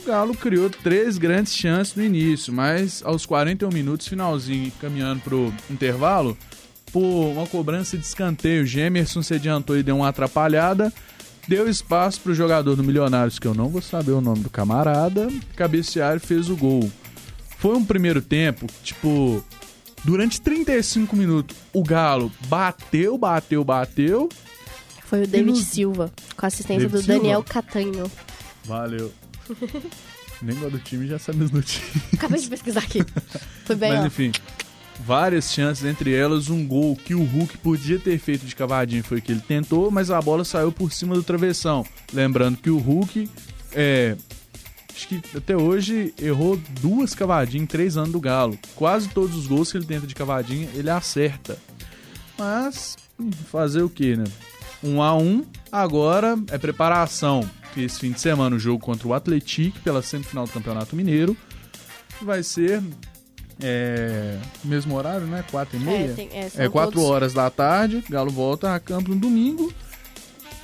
O 0.00 0.02
Galo 0.06 0.36
criou 0.36 0.68
três 0.68 1.16
grandes 1.16 1.56
chances 1.56 1.96
no 1.96 2.04
início, 2.04 2.52
mas 2.52 3.02
aos 3.02 3.24
41 3.24 3.70
minutos, 3.70 4.06
finalzinho, 4.06 4.70
caminhando 4.78 5.22
pro 5.22 5.50
intervalo, 5.70 6.36
por 6.92 7.00
uma 7.00 7.46
cobrança 7.46 7.96
de 7.96 8.04
escanteio, 8.04 8.66
Gemerson 8.66 9.22
se 9.22 9.32
adiantou 9.32 9.78
e 9.78 9.82
deu 9.82 9.96
uma 9.96 10.08
atrapalhada 10.08 10.92
deu 11.46 11.68
espaço 11.68 12.20
para 12.20 12.32
o 12.32 12.34
jogador 12.34 12.74
do 12.76 12.82
Milionários, 12.84 13.38
que 13.38 13.46
eu 13.46 13.54
não 13.54 13.68
vou 13.68 13.80
saber 13.82 14.12
o 14.12 14.20
nome 14.20 14.40
do 14.42 14.50
camarada, 14.50 15.28
cabecear 15.54 16.16
e 16.16 16.20
fez 16.20 16.48
o 16.48 16.56
gol. 16.56 16.90
Foi 17.58 17.76
um 17.76 17.84
primeiro 17.84 18.20
tempo, 18.20 18.66
tipo, 18.82 19.42
durante 20.04 20.40
35 20.40 21.16
minutos, 21.16 21.56
o 21.72 21.82
Galo 21.82 22.30
bateu, 22.48 23.16
bateu, 23.16 23.64
bateu. 23.64 24.28
Foi 25.04 25.22
o 25.22 25.26
David 25.26 25.58
no... 25.58 25.64
Silva, 25.64 26.12
com 26.36 26.46
a 26.46 26.48
assistência 26.48 26.88
David 26.88 26.96
do 26.96 27.02
Silva? 27.04 27.20
Daniel 27.20 27.42
Catanho. 27.42 28.10
Valeu. 28.64 29.12
Nem 30.42 30.54
gosto 30.56 30.72
do 30.72 30.78
time, 30.80 31.06
já 31.06 31.18
sabe 31.18 31.44
as 31.44 31.50
notícias. 31.50 32.02
Acabei 32.12 32.40
de 32.40 32.48
pesquisar 32.48 32.80
aqui. 32.80 33.02
Foi 33.64 33.74
bem, 33.74 33.92
Mas 33.92 34.02
ó. 34.02 34.06
enfim, 34.06 34.32
várias 35.00 35.52
chances, 35.52 35.84
entre 35.84 36.14
elas 36.14 36.48
um 36.48 36.66
gol 36.66 36.96
que 36.96 37.14
o 37.14 37.22
Hulk 37.22 37.58
podia 37.58 37.98
ter 37.98 38.18
feito 38.18 38.46
de 38.46 38.54
cavadinho, 38.54 39.04
foi 39.04 39.18
o 39.18 39.22
que 39.22 39.32
ele 39.32 39.40
tentou, 39.40 39.90
mas 39.90 40.10
a 40.10 40.20
bola 40.20 40.44
saiu 40.44 40.72
por 40.72 40.92
cima 40.92 41.14
do 41.14 41.22
travessão. 41.22 41.84
Lembrando 42.12 42.58
que 42.58 42.70
o 42.70 42.78
Hulk, 42.78 43.28
é, 43.72 44.16
acho 44.94 45.08
que 45.08 45.20
até 45.36 45.56
hoje 45.56 46.14
errou 46.20 46.58
duas 46.80 47.14
cavadinhas 47.14 47.64
em 47.64 47.66
três 47.66 47.96
anos 47.96 48.12
do 48.12 48.20
Galo. 48.20 48.58
Quase 48.74 49.08
todos 49.08 49.36
os 49.36 49.46
gols 49.46 49.70
que 49.70 49.78
ele 49.78 49.86
tenta 49.86 50.06
de 50.06 50.14
cavadinha, 50.14 50.68
ele 50.74 50.90
acerta. 50.90 51.58
Mas, 52.38 52.96
hum, 53.18 53.30
fazer 53.50 53.82
o 53.82 53.88
que, 53.88 54.16
né? 54.16 54.24
Um 54.82 55.02
a 55.02 55.16
um, 55.16 55.44
agora 55.70 56.38
é 56.50 56.58
preparação. 56.58 57.48
Esse 57.76 58.00
fim 58.00 58.12
de 58.12 58.20
semana 58.20 58.56
o 58.56 58.58
jogo 58.58 58.82
contra 58.82 59.06
o 59.06 59.12
Atlético 59.12 59.78
pela 59.80 60.00
semifinal 60.00 60.46
do 60.46 60.52
Campeonato 60.52 60.96
Mineiro 60.96 61.36
vai 62.22 62.42
ser 62.42 62.82
é, 63.60 64.38
mesmo 64.64 64.94
horário, 64.94 65.26
né? 65.26 65.44
Quatro 65.50 65.76
e 65.76 65.80
meia. 65.80 66.10
É, 66.10 66.14
tem, 66.14 66.28
é, 66.32 66.50
é 66.54 66.68
quatro 66.68 66.92
todos... 66.92 67.08
horas 67.08 67.32
da 67.32 67.50
tarde. 67.50 68.04
Galo 68.08 68.30
volta 68.30 68.74
a 68.74 68.80
campo 68.80 69.10
no 69.10 69.16
domingo. 69.16 69.72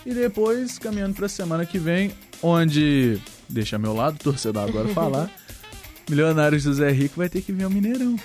E 0.05 0.13
depois 0.13 0.79
caminhando 0.79 1.15
para 1.15 1.27
a 1.27 1.29
semana 1.29 1.65
que 1.65 1.79
vem, 1.79 2.13
onde 2.43 3.21
deixa 3.49 3.79
meu 3.79 3.95
lado 3.95 4.19
torcedor 4.23 4.69
agora 4.69 4.89
falar. 4.89 5.31
Milionário 6.11 6.59
José 6.59 6.91
Rico 6.91 7.15
vai 7.17 7.29
ter 7.29 7.43
que 7.43 7.53
vir 7.53 7.65
ao 7.65 7.71
Mineirão. 7.71 8.17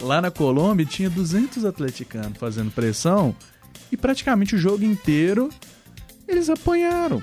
Lá 0.00 0.20
na 0.20 0.30
Colômbia 0.30 0.84
tinha 0.84 1.08
200 1.08 1.64
atleticanos 1.64 2.36
fazendo 2.36 2.72
pressão 2.72 3.34
e 3.92 3.96
praticamente 3.96 4.56
o 4.56 4.58
jogo 4.58 4.84
inteiro 4.84 5.48
eles 6.26 6.50
apanharam. 6.50 7.22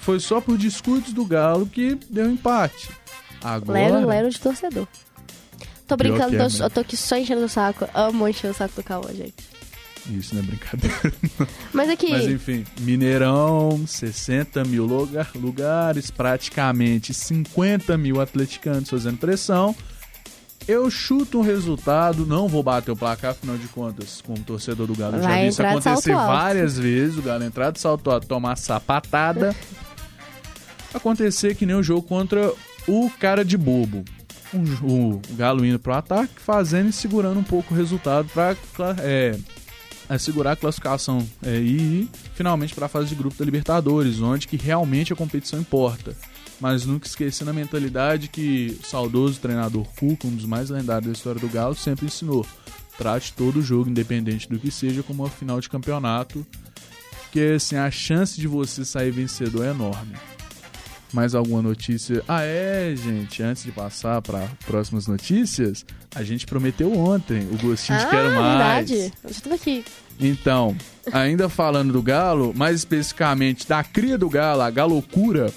Foi 0.00 0.20
só 0.20 0.40
por 0.40 0.58
descuidos 0.58 1.12
do 1.12 1.24
Galo 1.24 1.66
que 1.66 1.98
deu 2.10 2.30
empate. 2.30 2.90
Agora... 3.42 3.78
Lero, 3.78 4.06
lero 4.06 4.30
de 4.30 4.38
torcedor. 4.38 4.86
Tô 5.92 5.96
brincando, 5.96 6.36
é, 6.36 6.48
tô, 6.48 6.64
eu 6.64 6.70
tô 6.70 6.80
aqui 6.80 6.96
só 6.96 7.16
enchendo 7.16 7.44
o 7.44 7.48
saco. 7.48 7.86
Amo 7.92 8.26
encher 8.26 8.50
o 8.50 8.54
saco 8.54 8.74
do 8.76 8.82
Cauã, 8.82 9.12
gente. 9.12 9.34
Isso 10.10 10.34
não 10.34 10.42
é 10.42 10.46
brincadeira. 10.46 10.96
Mas 11.72 11.90
aqui. 11.90 12.10
Mas 12.10 12.26
enfim, 12.26 12.64
Mineirão, 12.80 13.84
60 13.86 14.64
mil 14.64 14.84
lugar, 14.84 15.30
lugares, 15.34 16.10
praticamente 16.10 17.12
50 17.12 17.96
mil 17.98 18.20
atleticanos 18.20 18.88
fazendo 18.88 19.18
pressão. 19.18 19.76
Eu 20.66 20.88
chuto 20.90 21.40
um 21.40 21.42
resultado, 21.42 22.24
não 22.24 22.48
vou 22.48 22.62
bater 22.62 22.90
o 22.90 22.96
placar, 22.96 23.32
afinal 23.32 23.58
de 23.58 23.66
contas, 23.68 24.22
como 24.24 24.38
torcedor 24.38 24.86
do 24.86 24.94
Galo, 24.94 25.20
já 25.20 25.40
vi 25.40 25.48
isso 25.48 25.62
acontecer 25.62 26.14
várias 26.14 26.78
vezes. 26.78 27.18
O 27.18 27.22
Galo 27.22 27.44
entrar 27.44 27.70
de 27.70 27.80
salto 27.80 28.10
alto, 28.10 28.26
tomar 28.26 28.56
sapatada. 28.56 29.54
acontecer 30.94 31.54
que 31.54 31.66
nem 31.66 31.76
o 31.76 31.82
jogo 31.82 32.02
contra 32.02 32.52
o 32.86 33.10
cara 33.18 33.44
de 33.44 33.58
bobo 33.58 34.04
o, 34.52 35.14
o 35.14 35.22
Galo 35.34 35.64
indo 35.64 35.78
pro 35.78 35.94
ataque, 35.94 36.34
fazendo 36.36 36.90
e 36.90 36.92
segurando 36.92 37.38
um 37.38 37.44
pouco 37.44 37.74
o 37.74 37.76
resultado 37.76 38.28
para 38.28 38.56
é, 38.98 39.38
assegurar 40.08 40.52
a 40.52 40.56
classificação 40.56 41.26
é, 41.42 41.56
e 41.56 42.08
finalmente 42.34 42.74
para 42.74 42.86
a 42.86 42.88
fase 42.88 43.08
de 43.08 43.14
grupo 43.14 43.36
da 43.36 43.44
Libertadores, 43.44 44.20
onde 44.20 44.46
que 44.46 44.56
realmente 44.56 45.12
a 45.12 45.16
competição 45.16 45.60
importa. 45.60 46.14
Mas 46.60 46.86
nunca 46.86 47.06
esquecendo 47.06 47.50
a 47.50 47.54
mentalidade 47.54 48.28
que 48.28 48.78
o 48.80 48.86
saudoso 48.86 49.40
treinador 49.40 49.84
Cuca, 49.98 50.28
um 50.28 50.36
dos 50.36 50.44
mais 50.44 50.70
lendários 50.70 51.06
da 51.06 51.12
história 51.12 51.40
do 51.40 51.48
Galo, 51.48 51.74
sempre 51.74 52.06
ensinou. 52.06 52.46
Trate 52.96 53.32
todo 53.32 53.62
jogo, 53.62 53.90
independente 53.90 54.48
do 54.48 54.58
que 54.58 54.70
seja, 54.70 55.02
como 55.02 55.24
uma 55.24 55.30
final 55.30 55.60
de 55.60 55.68
campeonato, 55.68 56.46
que 57.32 57.54
assim, 57.54 57.74
a 57.74 57.90
chance 57.90 58.40
de 58.40 58.46
você 58.46 58.84
sair 58.84 59.10
vencedor 59.10 59.66
é 59.66 59.70
enorme. 59.70 60.14
Mais 61.12 61.34
alguma 61.34 61.60
notícia? 61.60 62.22
Ah, 62.26 62.42
é, 62.42 62.94
gente. 62.96 63.42
Antes 63.42 63.64
de 63.64 63.70
passar 63.70 64.22
para 64.22 64.48
próximas 64.66 65.06
notícias, 65.06 65.84
a 66.14 66.22
gente 66.22 66.46
prometeu 66.46 66.92
ontem 66.96 67.46
o 67.52 67.58
gostinho 67.58 67.98
ah, 67.98 68.04
de 68.04 68.10
Quero 68.10 68.30
Mais. 68.30 68.90
verdade. 68.90 69.12
Eu 69.22 69.32
já 69.32 69.40
tava 69.40 69.54
aqui. 69.56 69.84
Então, 70.18 70.76
ainda 71.12 71.48
falando 71.48 71.92
do 71.92 72.02
Galo, 72.02 72.52
mais 72.56 72.76
especificamente 72.76 73.66
da 73.68 73.82
cria 73.84 74.16
do 74.16 74.28
Galo, 74.28 74.62
a 74.62 74.70
Galocura, 74.70 75.52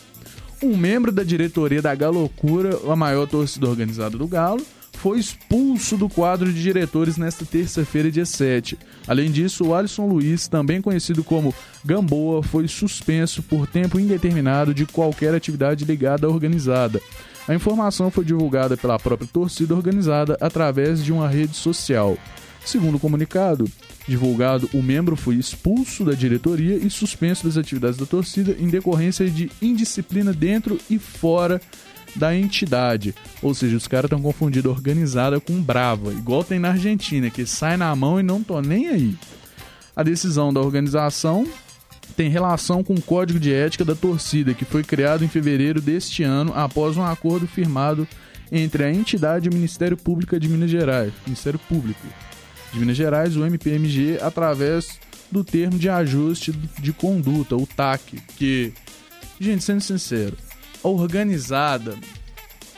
um 0.62 0.76
membro 0.76 1.12
da 1.12 1.24
diretoria 1.24 1.82
da 1.82 1.94
Galocura, 1.94 2.80
a 2.92 2.96
maior 2.96 3.28
torcida 3.28 3.68
organizada 3.68 4.18
do 4.18 4.28
Galo, 4.28 4.66
foi 4.96 5.20
expulso 5.20 5.98
do 5.98 6.10
quadro 6.10 6.52
de 6.52 6.62
diretores 6.62 7.18
nesta 7.18 7.46
terça-feira, 7.46 8.10
dia 8.10 8.26
7. 8.26 8.78
Além 9.08 9.30
disso, 9.30 9.66
o 9.66 9.76
Alisson 9.76 10.08
Luiz, 10.08 10.48
também 10.48 10.82
conhecido 10.82 11.24
como 11.24 11.54
Gamboa, 11.84 12.42
foi 12.42 12.68
suspenso 12.68 13.44
por 13.44 13.68
tempo 13.68 14.00
indeterminado 14.00 14.74
de 14.74 14.86
qualquer 14.86 15.34
atividade 15.36 15.86
ligada 15.86 16.26
à 16.26 16.30
organizada. 16.30 17.02
A 17.48 17.54
informação 17.54 18.10
foi 18.10 18.26
divulgada 18.26 18.76
pela 18.76 18.98
própria 18.98 19.30
torcida 19.32 19.76
organizada 19.76 20.36
através 20.42 21.04
de 21.04 21.14
uma 21.14 21.28
rede 21.28 21.56
social. 21.56 22.18
Segundo 22.66 22.96
o 22.96 23.00
comunicado 23.00 23.70
divulgado, 24.08 24.70
o 24.74 24.82
membro 24.82 25.16
foi 25.16 25.36
expulso 25.36 26.04
da 26.04 26.14
diretoria 26.14 26.78
e 26.78 26.90
suspenso 26.90 27.46
das 27.46 27.58
atividades 27.58 27.98
da 27.98 28.06
torcida 28.06 28.56
em 28.60 28.68
decorrência 28.68 29.30
de 29.30 29.52
indisciplina 29.62 30.34
dentro 30.34 30.80
e 30.90 30.98
fora 30.98 31.62
da 32.16 32.36
entidade. 32.36 33.14
Ou 33.42 33.54
seja, 33.54 33.76
os 33.76 33.88
caras 33.88 34.06
estão 34.06 34.22
confundindo 34.22 34.70
organizada 34.70 35.40
com 35.40 35.62
brava, 35.62 36.12
igual 36.12 36.44
tem 36.44 36.60
na 36.60 36.70
Argentina, 36.70 37.30
que 37.30 37.46
sai 37.46 37.78
na 37.78 37.96
mão 37.96 38.20
e 38.20 38.24
não 38.24 38.42
tô 38.42 38.62
nem 38.62 38.88
aí. 38.88 39.16
A 39.96 40.04
decisão 40.04 40.54
da 40.54 40.60
organização 40.60 41.48
tem 42.16 42.30
relação 42.30 42.84
com 42.84 42.94
o 42.94 43.02
Código 43.02 43.40
de 43.40 43.54
Ética 43.54 43.84
da 43.84 43.96
Torcida, 43.96 44.54
que 44.54 44.66
foi 44.66 44.84
criado 44.84 45.24
em 45.24 45.28
fevereiro 45.28 45.82
deste 45.82 46.24
ano 46.24 46.54
após 46.56 46.98
um 46.98 47.04
acordo 47.04 47.48
firmado 47.48 48.08
entre 48.52 48.84
a 48.84 48.92
entidade 48.92 49.48
e 49.48 49.50
o 49.50 49.54
Ministério 49.54 49.98
Público 49.98 50.40
de 50.40 50.48
Minas 50.48 50.70
Gerais, 50.70 51.12
Ministério 51.26 51.60
Público 51.60 52.06
de 52.72 52.80
Minas 52.80 52.96
Gerais, 52.96 53.36
o 53.36 53.46
MPMG, 53.46 54.20
através 54.22 55.00
do 55.32 55.44
termo 55.44 55.78
de 55.78 55.90
ajuste 55.90 56.52
de 56.52 56.94
conduta, 56.94 57.56
o 57.56 57.66
TAC, 57.66 58.18
que, 58.38 58.72
gente, 59.40 59.64
sendo 59.64 59.82
sincero, 59.82 60.38
organizada, 60.86 61.96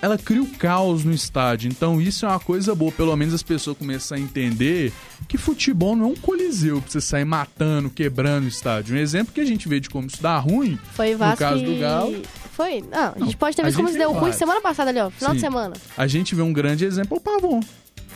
ela 0.02 0.18
cria 0.18 0.42
o 0.42 0.48
caos 0.48 1.04
no 1.04 1.12
estádio. 1.12 1.70
Então 1.70 2.00
isso 2.02 2.26
é 2.26 2.30
uma 2.30 2.40
coisa 2.40 2.74
boa. 2.76 2.92
Pelo 2.92 3.16
menos 3.16 3.34
as 3.34 3.44
pessoas 3.44 3.78
começam 3.78 4.18
a 4.18 4.20
entender 4.20 4.94
que 5.28 5.38
futebol 5.38 5.96
não 5.96 6.06
é 6.06 6.08
um 6.10 6.16
coliseu 6.16 6.82
pra 6.82 6.92
você 6.92 7.02
sair 7.02 7.26
matando, 7.26 7.90
quebrando 7.90 8.46
o 8.46 8.48
estádio. 8.48 8.96
Um 8.96 9.00
exemplo 9.00 9.34
que 9.34 9.42
a 9.42 9.46
gente 9.46 9.68
vê 9.68 9.80
de 9.80 9.90
como 9.90 10.08
isso 10.08 10.22
dá 10.22 10.38
ruim, 10.38 10.78
Foi 10.94 11.16
no 11.16 11.38
caso 11.38 11.64
do 11.64 11.80
Galo... 11.80 12.22
Foi? 12.54 12.84
Não, 12.92 13.14
a 13.16 13.20
gente 13.20 13.38
pode 13.38 13.56
ter 13.56 13.64
visto 13.64 13.76
como 13.76 13.88
isso 13.88 14.00
deu 14.00 14.12
ruim 14.12 14.34
semana 14.34 14.60
passada 14.60 14.90
ali, 14.90 15.00
ó. 15.00 15.12
Final 15.12 15.30
Sim. 15.30 15.36
de 15.36 15.42
semana. 15.42 15.74
A 15.96 16.08
gente 16.08 16.34
vê 16.34 16.42
um 16.42 16.52
grande 16.52 16.86
exemplo, 16.86 17.18
o 17.18 17.22
Pavon. 17.22 17.60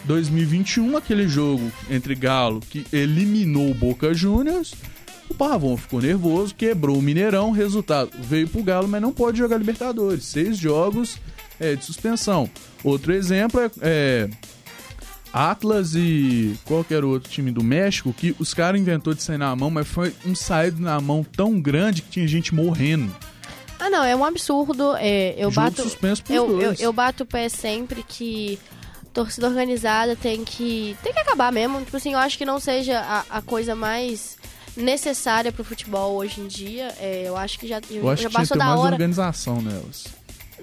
2021, 0.06 0.98
aquele 0.98 1.28
jogo 1.28 1.72
entre 1.92 2.16
Galo 2.16 2.60
que 2.60 2.84
eliminou 2.92 3.70
o 3.70 3.76
Boca 3.76 4.16
Juniors 4.16 4.74
o 5.32 5.34
Pavon 5.34 5.76
ficou 5.78 6.02
nervoso, 6.02 6.54
quebrou 6.54 6.98
o 6.98 7.02
Mineirão, 7.02 7.52
resultado, 7.52 8.12
veio 8.20 8.48
pro 8.48 8.64
Galo, 8.64 8.88
mas 8.88 9.02
não 9.02 9.12
pode 9.12 9.38
jogar 9.38 9.58
Libertadores. 9.58 10.26
Seis 10.26 10.58
jogos 10.58 11.18
é, 11.60 11.76
de 11.76 11.84
suspensão. 11.86 12.50
Outro 12.84 13.14
exemplo 13.14 13.60
é, 13.60 13.72
é 13.82 14.30
Atlas 15.32 15.96
e 15.96 16.58
qualquer 16.66 17.04
outro 17.04 17.32
time 17.32 17.52
do 17.52 17.64
México 17.64 18.14
que 18.14 18.36
os 18.38 18.54
caras 18.54 18.80
inventou 18.80 19.14
de 19.14 19.24
sair 19.24 19.38
na 19.38 19.56
mão, 19.56 19.70
mas 19.70 19.88
foi 19.88 20.14
um 20.26 20.36
saído 20.36 20.82
na 20.82 21.00
mão 21.00 21.24
tão 21.24 21.60
grande 21.60 22.02
que 22.02 22.10
tinha 22.10 22.28
gente 22.28 22.54
morrendo. 22.54 23.16
Ah, 23.80 23.90
não, 23.90 24.04
é 24.04 24.16
um 24.16 24.26
absurdo. 24.26 24.96
É, 24.98 25.34
eu 25.38 25.50
Jogo 25.50 25.66
bato. 25.68 25.82
Suspenso 25.84 26.24
por 26.24 26.34
eu, 26.34 26.62
eu, 26.62 26.76
eu, 26.78 26.94
bato 26.94 27.24
o 27.24 27.26
pé 27.26 27.50
sempre 27.50 28.04
que 28.04 28.60
torcida 29.12 29.48
organizada 29.48 30.16
tem 30.16 30.44
que. 30.44 30.96
tem 31.02 31.14
que 31.14 31.20
acabar 31.20 31.52
mesmo. 31.52 31.80
Tipo 31.82 31.98
assim, 31.98 32.14
eu 32.14 32.20
acho 32.20 32.38
que 32.38 32.46
não 32.46 32.60
seja 32.60 33.00
a, 33.00 33.38
a 33.38 33.42
coisa 33.42 33.74
mais 33.74 34.38
necessária 34.76 35.52
pro 35.52 35.64
futebol 35.64 36.16
hoje 36.16 36.42
em 36.42 36.48
dia. 36.48 36.94
É, 37.00 37.24
eu 37.26 37.38
acho 37.38 37.60
que 37.60 37.68
já, 37.68 37.82
eu 37.90 38.10
acho 38.10 38.24
já 38.24 38.30
que 38.30 38.36
passou 38.36 38.56
tinha 38.56 38.66
da 38.66 38.72
mais 38.72 38.80
hora. 38.80 38.94
organização 38.94 39.62
nelas. 39.62 40.06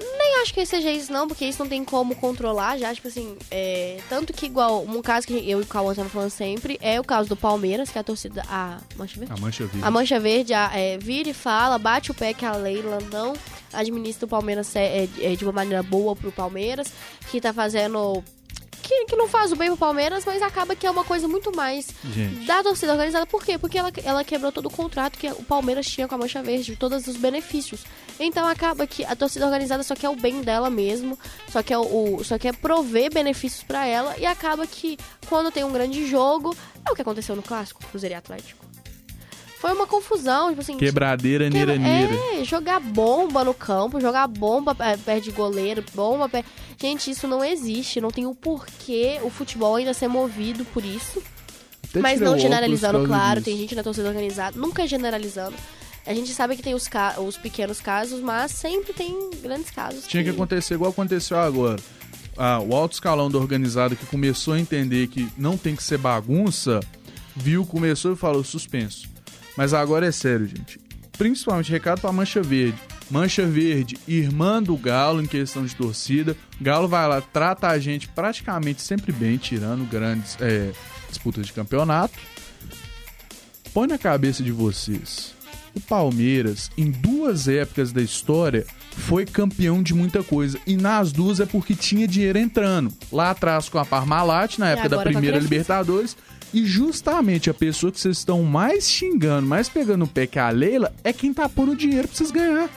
Nem 0.01 0.43
acho 0.43 0.55
que 0.55 0.65
seja 0.65 0.91
isso, 0.93 1.13
não, 1.13 1.27
porque 1.27 1.45
isso 1.45 1.61
não 1.61 1.69
tem 1.69 1.85
como 1.85 2.15
controlar 2.15 2.79
já, 2.79 2.95
tipo 2.95 3.09
assim, 3.09 3.37
é, 3.51 3.99
tanto 4.09 4.33
que 4.33 4.47
igual, 4.47 4.85
um 4.85 5.03
caso 5.03 5.27
que 5.27 5.35
eu 5.35 5.59
e 5.59 5.63
o 5.65 5.67
Cauã 5.67 5.91
estavam 5.91 6.09
falando 6.09 6.31
sempre, 6.31 6.79
é 6.81 7.01
o 7.01 7.05
caso 7.05 7.29
do 7.29 7.37
Palmeiras, 7.37 7.91
que 7.91 7.99
a 7.99 8.05
torcida, 8.05 8.45
a 8.49 8.79
Mancha 8.97 9.19
Verde? 9.19 9.35
A 9.35 9.37
Mancha 9.41 9.67
Verde. 9.67 9.87
A 9.87 9.91
Mancha 9.91 10.21
Verde 10.21 10.55
a, 10.55 10.71
é, 10.73 10.99
vira 10.99 11.31
e 11.31 11.35
fala, 11.35 11.79
bate 11.79 12.13
o 12.13 12.15
pé 12.15 12.33
que 12.33 12.45
a 12.45 12.53
Leila 12.53 12.99
não 13.11 13.35
administra 13.73 14.27
o 14.27 14.29
Palmeiras 14.29 14.75
é, 14.77 15.09
é, 15.21 15.35
de 15.35 15.45
uma 15.45 15.53
maneira 15.53 15.83
boa 15.83 16.15
pro 16.15 16.31
Palmeiras, 16.31 16.93
que 17.31 17.41
tá 17.41 17.53
fazendo 17.53 18.23
que, 18.89 19.05
que 19.05 19.17
não 19.17 19.29
faz 19.29 19.53
o 19.53 19.57
bem 19.57 19.69
pro 19.69 19.77
Palmeiras, 19.77 20.25
mas 20.25 20.41
acaba 20.41 20.75
que 20.75 20.87
é 20.87 20.91
uma 20.91 21.05
coisa 21.05 21.29
muito 21.29 21.55
mais 21.55 21.89
Gente. 22.15 22.47
da 22.47 22.63
torcida 22.63 22.93
organizada. 22.93 23.27
Por 23.27 23.45
quê? 23.45 23.59
Porque 23.59 23.77
ela, 23.77 23.93
ela 24.03 24.25
quebrou 24.25 24.51
todo 24.51 24.67
o 24.67 24.71
contrato 24.71 25.19
que 25.19 25.29
o 25.29 25.45
Palmeiras 25.45 25.87
tinha 25.87 26.09
com 26.09 26.15
a 26.15 26.19
Mancha 26.19 26.43
Verde, 26.43 26.75
todos 26.75 27.07
os 27.07 27.17
benefícios. 27.17 27.85
Então 28.19 28.49
acaba 28.49 28.87
que 28.87 29.05
a 29.05 29.15
torcida 29.15 29.45
organizada 29.45 29.83
só 29.83 29.95
quer 29.95 30.09
o 30.09 30.17
bem 30.17 30.41
dela 30.41 30.71
mesmo, 30.71 31.19
só 31.53 31.63
quer, 31.63 31.77
o, 31.77 32.25
só 32.25 32.39
quer 32.39 32.57
prover 32.57 33.13
benefícios 33.13 33.63
para 33.63 33.87
ela, 33.87 34.17
e 34.17 34.25
acaba 34.25 34.67
que 34.67 34.97
quando 35.29 35.51
tem 35.51 35.65
um 35.65 35.73
grande 35.73 36.07
jogo, 36.07 36.57
é 36.87 36.91
o 36.91 36.95
que 36.95 37.03
aconteceu 37.03 37.37
no 37.37 37.43
Clássico, 37.43 37.85
Cruzeiro 37.85 38.15
e 38.15 38.17
Atlético. 38.17 38.69
Foi 39.59 39.73
uma 39.73 39.89
confusão, 39.89 40.51
tipo 40.51 40.61
assim. 40.61 40.77
Quebradeira, 40.77 41.51
neira, 41.51 41.77
neira. 41.77 42.15
É, 42.35 42.45
jogar 42.45 42.79
bomba 42.79 43.43
no 43.43 43.53
campo, 43.53 44.01
jogar 44.01 44.29
bomba 44.29 44.75
é, 44.79 44.97
perto 44.97 45.25
de 45.25 45.31
goleiro, 45.33 45.85
bomba 45.93 46.29
perto... 46.29 46.49
Gente, 46.81 47.11
isso 47.11 47.27
não 47.27 47.45
existe, 47.45 48.01
não 48.01 48.11
tem 48.11 48.25
o 48.27 48.35
porquê 48.35 49.19
o 49.23 49.31
futebol 49.31 49.75
ainda 49.77 49.93
ser 49.93 50.07
movido 50.09 50.65
por 50.67 50.85
isso. 50.85 51.23
Até 51.91 52.01
Mas 52.01 52.21
não 52.21 52.39
generalizando, 52.39 53.05
claro, 53.07 53.41
tem 53.43 53.57
gente 53.57 53.75
na 53.75 53.83
torcida 53.83 54.09
organizada, 54.09 54.59
nunca 54.59 54.87
generalizando. 54.87 55.57
A 56.07 56.15
gente 56.15 56.33
sabe 56.33 56.57
que 56.57 56.63
tem 56.63 56.75
os, 56.75 56.87
ca- 56.87 57.17
os 57.21 57.37
pequenos 57.37 57.81
casos, 57.81 58.21
mas 58.21 58.53
sempre 58.53 58.93
tem 58.93 59.31
grandes 59.43 59.71
casos. 59.71 60.07
Tinha 60.07 60.23
que 60.23 60.31
acontecer 60.31 60.75
igual 60.75 60.91
aconteceu 60.91 61.39
agora. 61.39 61.81
Ah, 62.37 62.61
o 62.61 62.75
alto 62.75 62.93
escalão 62.93 63.31
da 63.31 63.39
organizada 63.39 63.97
que 63.97 64.07
começou 64.07 64.55
a 64.55 64.61
entender 64.61 65.09
que 65.09 65.29
não 65.37 65.57
tem 65.59 65.75
que 65.75 65.83
ser 65.83 65.99
bagunça, 65.99 66.79
viu, 67.35 67.67
começou 67.67 68.13
e 68.13 68.17
falou 68.17 68.45
suspenso. 68.45 69.09
Mas 69.57 69.75
agora 69.75 70.07
é 70.07 70.13
sério, 70.13 70.47
gente. 70.47 70.79
Principalmente 71.19 71.71
recado 71.71 72.01
pra 72.01 72.13
Mancha 72.13 72.41
Verde. 72.41 72.79
Mancha 73.11 73.45
Verde, 73.45 73.99
irmã 74.07 74.63
do 74.63 74.77
Galo 74.77 75.21
em 75.21 75.27
questão 75.27 75.67
de 75.67 75.75
torcida. 75.75 76.37
O 76.61 76.65
Galo 76.65 76.87
vai 76.87 77.09
lá, 77.09 77.21
trata 77.21 77.67
a 77.69 77.79
gente 77.79 78.07
praticamente 78.09 78.81
sempre 78.81 79.11
bem, 79.11 79.37
tirando 79.37 79.89
grandes 79.89 80.37
é, 80.41 80.71
disputas 81.09 81.47
de 81.47 81.53
campeonato. 81.53 82.15
Põe 83.75 83.89
na 83.89 83.99
cabeça 83.99 84.43
de 84.43 84.53
vocês. 84.53 85.35
O 85.75 85.81
Palmeiras, 85.81 86.71
em 86.77 86.91
duas 86.91 87.49
épocas 87.49 87.93
da 87.93 88.01
história, 88.01 88.67
foi 88.91 89.25
campeão 89.25 89.83
de 89.83 89.95
muita 89.95 90.23
coisa. 90.23 90.59
E 90.67 90.77
nas 90.77 91.13
duas 91.13 91.41
é 91.41 91.47
porque 91.47 91.75
tinha 91.75 92.07
dinheiro 92.07 92.39
entrando. 92.39 92.93
Lá 93.13 93.31
atrás 93.31 93.69
com 93.69 93.79
a 93.79 93.85
Parmalat, 93.85 94.59
na 94.59 94.71
época 94.71 94.89
da 94.89 95.03
primeira. 95.03 95.39
Libertadores. 95.39 96.17
E 96.53 96.65
justamente 96.65 97.51
a 97.51 97.55
pessoa 97.55 97.93
que 97.93 98.01
vocês 98.01 98.19
estão 98.19 98.43
mais 98.43 98.89
xingando, 98.91 99.47
mais 99.47 99.69
pegando 99.69 100.05
o 100.05 100.09
pé 100.09 100.27
que 100.27 100.39
a 100.39 100.49
Leila, 100.51 100.95
é 101.05 101.13
quem 101.13 101.33
tá 101.35 101.49
pondo 101.49 101.77
dinheiro 101.77 102.09
pra 102.09 102.17
vocês 102.17 102.31
ganhar. 102.31 102.71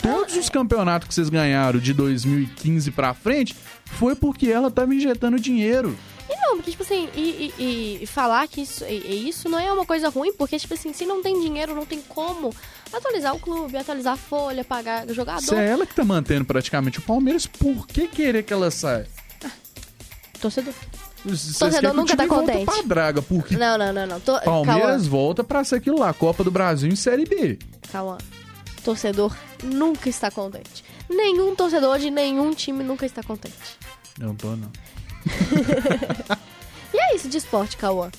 Todos 0.00 0.36
os 0.36 0.48
campeonatos 0.48 1.08
que 1.08 1.14
vocês 1.14 1.28
ganharam 1.28 1.78
de 1.78 1.92
2015 1.92 2.90
pra 2.92 3.12
frente 3.12 3.54
foi 3.84 4.14
porque 4.14 4.48
ela 4.48 4.70
tava 4.70 4.94
injetando 4.94 5.38
dinheiro. 5.38 5.94
E 6.30 6.36
não, 6.40 6.56
porque, 6.56 6.70
tipo 6.70 6.82
assim, 6.82 7.08
e, 7.14 7.52
e- 7.58 7.98
e 8.02 8.06
falar 8.06 8.46
que 8.48 8.60
isso, 8.62 8.84
e- 8.84 9.28
isso 9.28 9.48
não 9.48 9.58
é 9.58 9.70
uma 9.72 9.84
coisa 9.84 10.08
ruim, 10.08 10.32
porque, 10.32 10.58
tipo 10.58 10.72
assim, 10.74 10.92
se 10.92 11.04
não 11.04 11.22
tem 11.22 11.40
dinheiro, 11.40 11.74
não 11.74 11.84
tem 11.86 12.00
como 12.08 12.54
atualizar 12.92 13.34
o 13.34 13.38
clube, 13.40 13.76
atualizar 13.76 14.14
a 14.14 14.16
folha, 14.16 14.62
pagar 14.64 15.06
jogador. 15.12 15.42
Se 15.42 15.54
é 15.54 15.68
ela 15.68 15.84
que 15.86 15.94
tá 15.94 16.04
mantendo 16.04 16.44
praticamente 16.44 16.98
o 16.98 17.02
Palmeiras, 17.02 17.46
por 17.46 17.86
que 17.86 18.06
querer 18.08 18.42
que 18.44 18.52
ela 18.52 18.70
saia? 18.70 19.06
Torcedor. 20.40 20.74
Torcedor 21.58 21.90
o 21.90 21.94
nunca 21.94 22.16
tá 22.16 22.26
contente. 22.26 22.64
Pra 22.64 22.82
draga, 22.82 23.20
porque 23.22 23.56
Não, 23.56 23.76
não, 23.76 23.92
não, 23.92 24.06
não. 24.06 24.20
To- 24.20 24.40
Palmeiras 24.44 25.06
volta 25.06 25.42
pra 25.44 25.64
ser 25.64 25.76
aquilo 25.76 25.98
lá, 25.98 26.12
Copa 26.12 26.44
do 26.44 26.50
Brasil 26.50 26.88
em 26.90 26.96
Série 26.96 27.24
B. 27.24 27.58
Calma, 27.90 28.16
calma. 28.18 28.38
Torcedor 28.84 29.36
nunca 29.64 30.08
está 30.08 30.30
contente. 30.30 30.84
Nenhum 31.10 31.54
torcedor 31.54 31.98
de 31.98 32.10
nenhum 32.10 32.52
time 32.54 32.82
nunca 32.84 33.04
está 33.04 33.22
contente. 33.22 33.54
Não 34.18 34.34
tô, 34.34 34.54
não. 34.56 34.70
E 36.92 36.96
é 36.98 37.14
isso 37.16 37.28
de 37.28 37.36
esporte, 37.36 37.76
Cauã. 37.76 38.10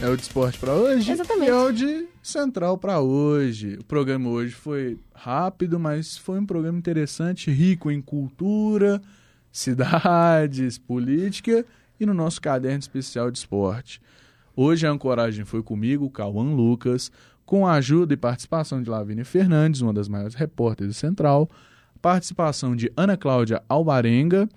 É 0.00 0.08
o 0.08 0.16
de 0.16 0.22
esporte 0.22 0.58
pra 0.58 0.72
hoje 0.72 1.10
Exatamente. 1.12 1.48
e 1.48 1.50
é 1.50 1.54
o 1.54 1.70
de 1.70 2.08
central 2.22 2.78
pra 2.78 3.00
hoje. 3.00 3.76
O 3.78 3.84
programa 3.84 4.30
hoje 4.30 4.54
foi 4.54 4.98
rápido, 5.14 5.78
mas 5.78 6.16
foi 6.16 6.38
um 6.38 6.46
programa 6.46 6.78
interessante, 6.78 7.50
rico 7.50 7.90
em 7.90 8.00
cultura, 8.00 9.02
cidades, 9.52 10.78
política 10.78 11.66
e 12.00 12.06
no 12.06 12.14
nosso 12.14 12.40
caderno 12.40 12.78
especial 12.78 13.30
de 13.30 13.38
esporte. 13.38 14.00
Hoje 14.56 14.86
a 14.86 14.90
ancoragem 14.90 15.44
foi 15.44 15.62
comigo, 15.62 16.10
Cauã 16.10 16.42
Lucas, 16.54 17.12
com 17.44 17.66
a 17.66 17.74
ajuda 17.74 18.14
e 18.14 18.16
participação 18.16 18.82
de 18.82 18.88
Lavínia 18.88 19.24
Fernandes, 19.24 19.80
uma 19.80 19.92
das 19.92 20.08
maiores 20.08 20.34
repórteres 20.34 20.94
do 20.94 20.98
Central, 20.98 21.48
participação 22.00 22.74
de 22.74 22.90
Ana 22.96 23.16
Cláudia 23.16 23.62
Alvarenga 23.68 24.48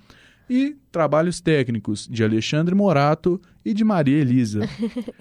e 0.50 0.76
trabalhos 0.92 1.42
técnicos 1.42 2.08
de 2.10 2.24
Alexandre 2.24 2.74
Morato 2.74 3.42
e 3.66 3.74
de 3.74 3.84
Maria 3.84 4.18
Elisa. 4.20 4.62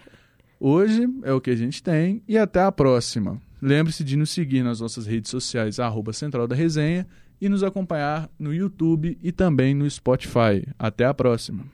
Hoje 0.61 1.09
é 1.25 1.33
o 1.33 1.41
que 1.41 1.51
a 1.51 1.57
gente 1.57 1.83
tem 1.83 2.23
e 2.29 2.39
até 2.39 2.63
a 2.63 2.71
próxima. 2.71 3.41
Lembre-se 3.61 4.05
de 4.05 4.17
nos 4.17 4.31
seguir 4.31 4.63
nas 4.63 4.81
nossas 4.81 5.07
redes 5.07 5.31
sociais, 5.31 5.81
arroba 5.81 6.13
Central 6.13 6.47
da 6.47 6.55
Resenha, 6.55 7.07
e 7.41 7.49
nos 7.49 7.65
acompanhar 7.65 8.31
no 8.39 8.55
YouTube 8.55 9.19
e 9.21 9.33
também 9.33 9.75
no 9.75 9.91
Spotify. 9.91 10.65
Até 10.79 11.05
a 11.05 11.13
próxima. 11.13 11.65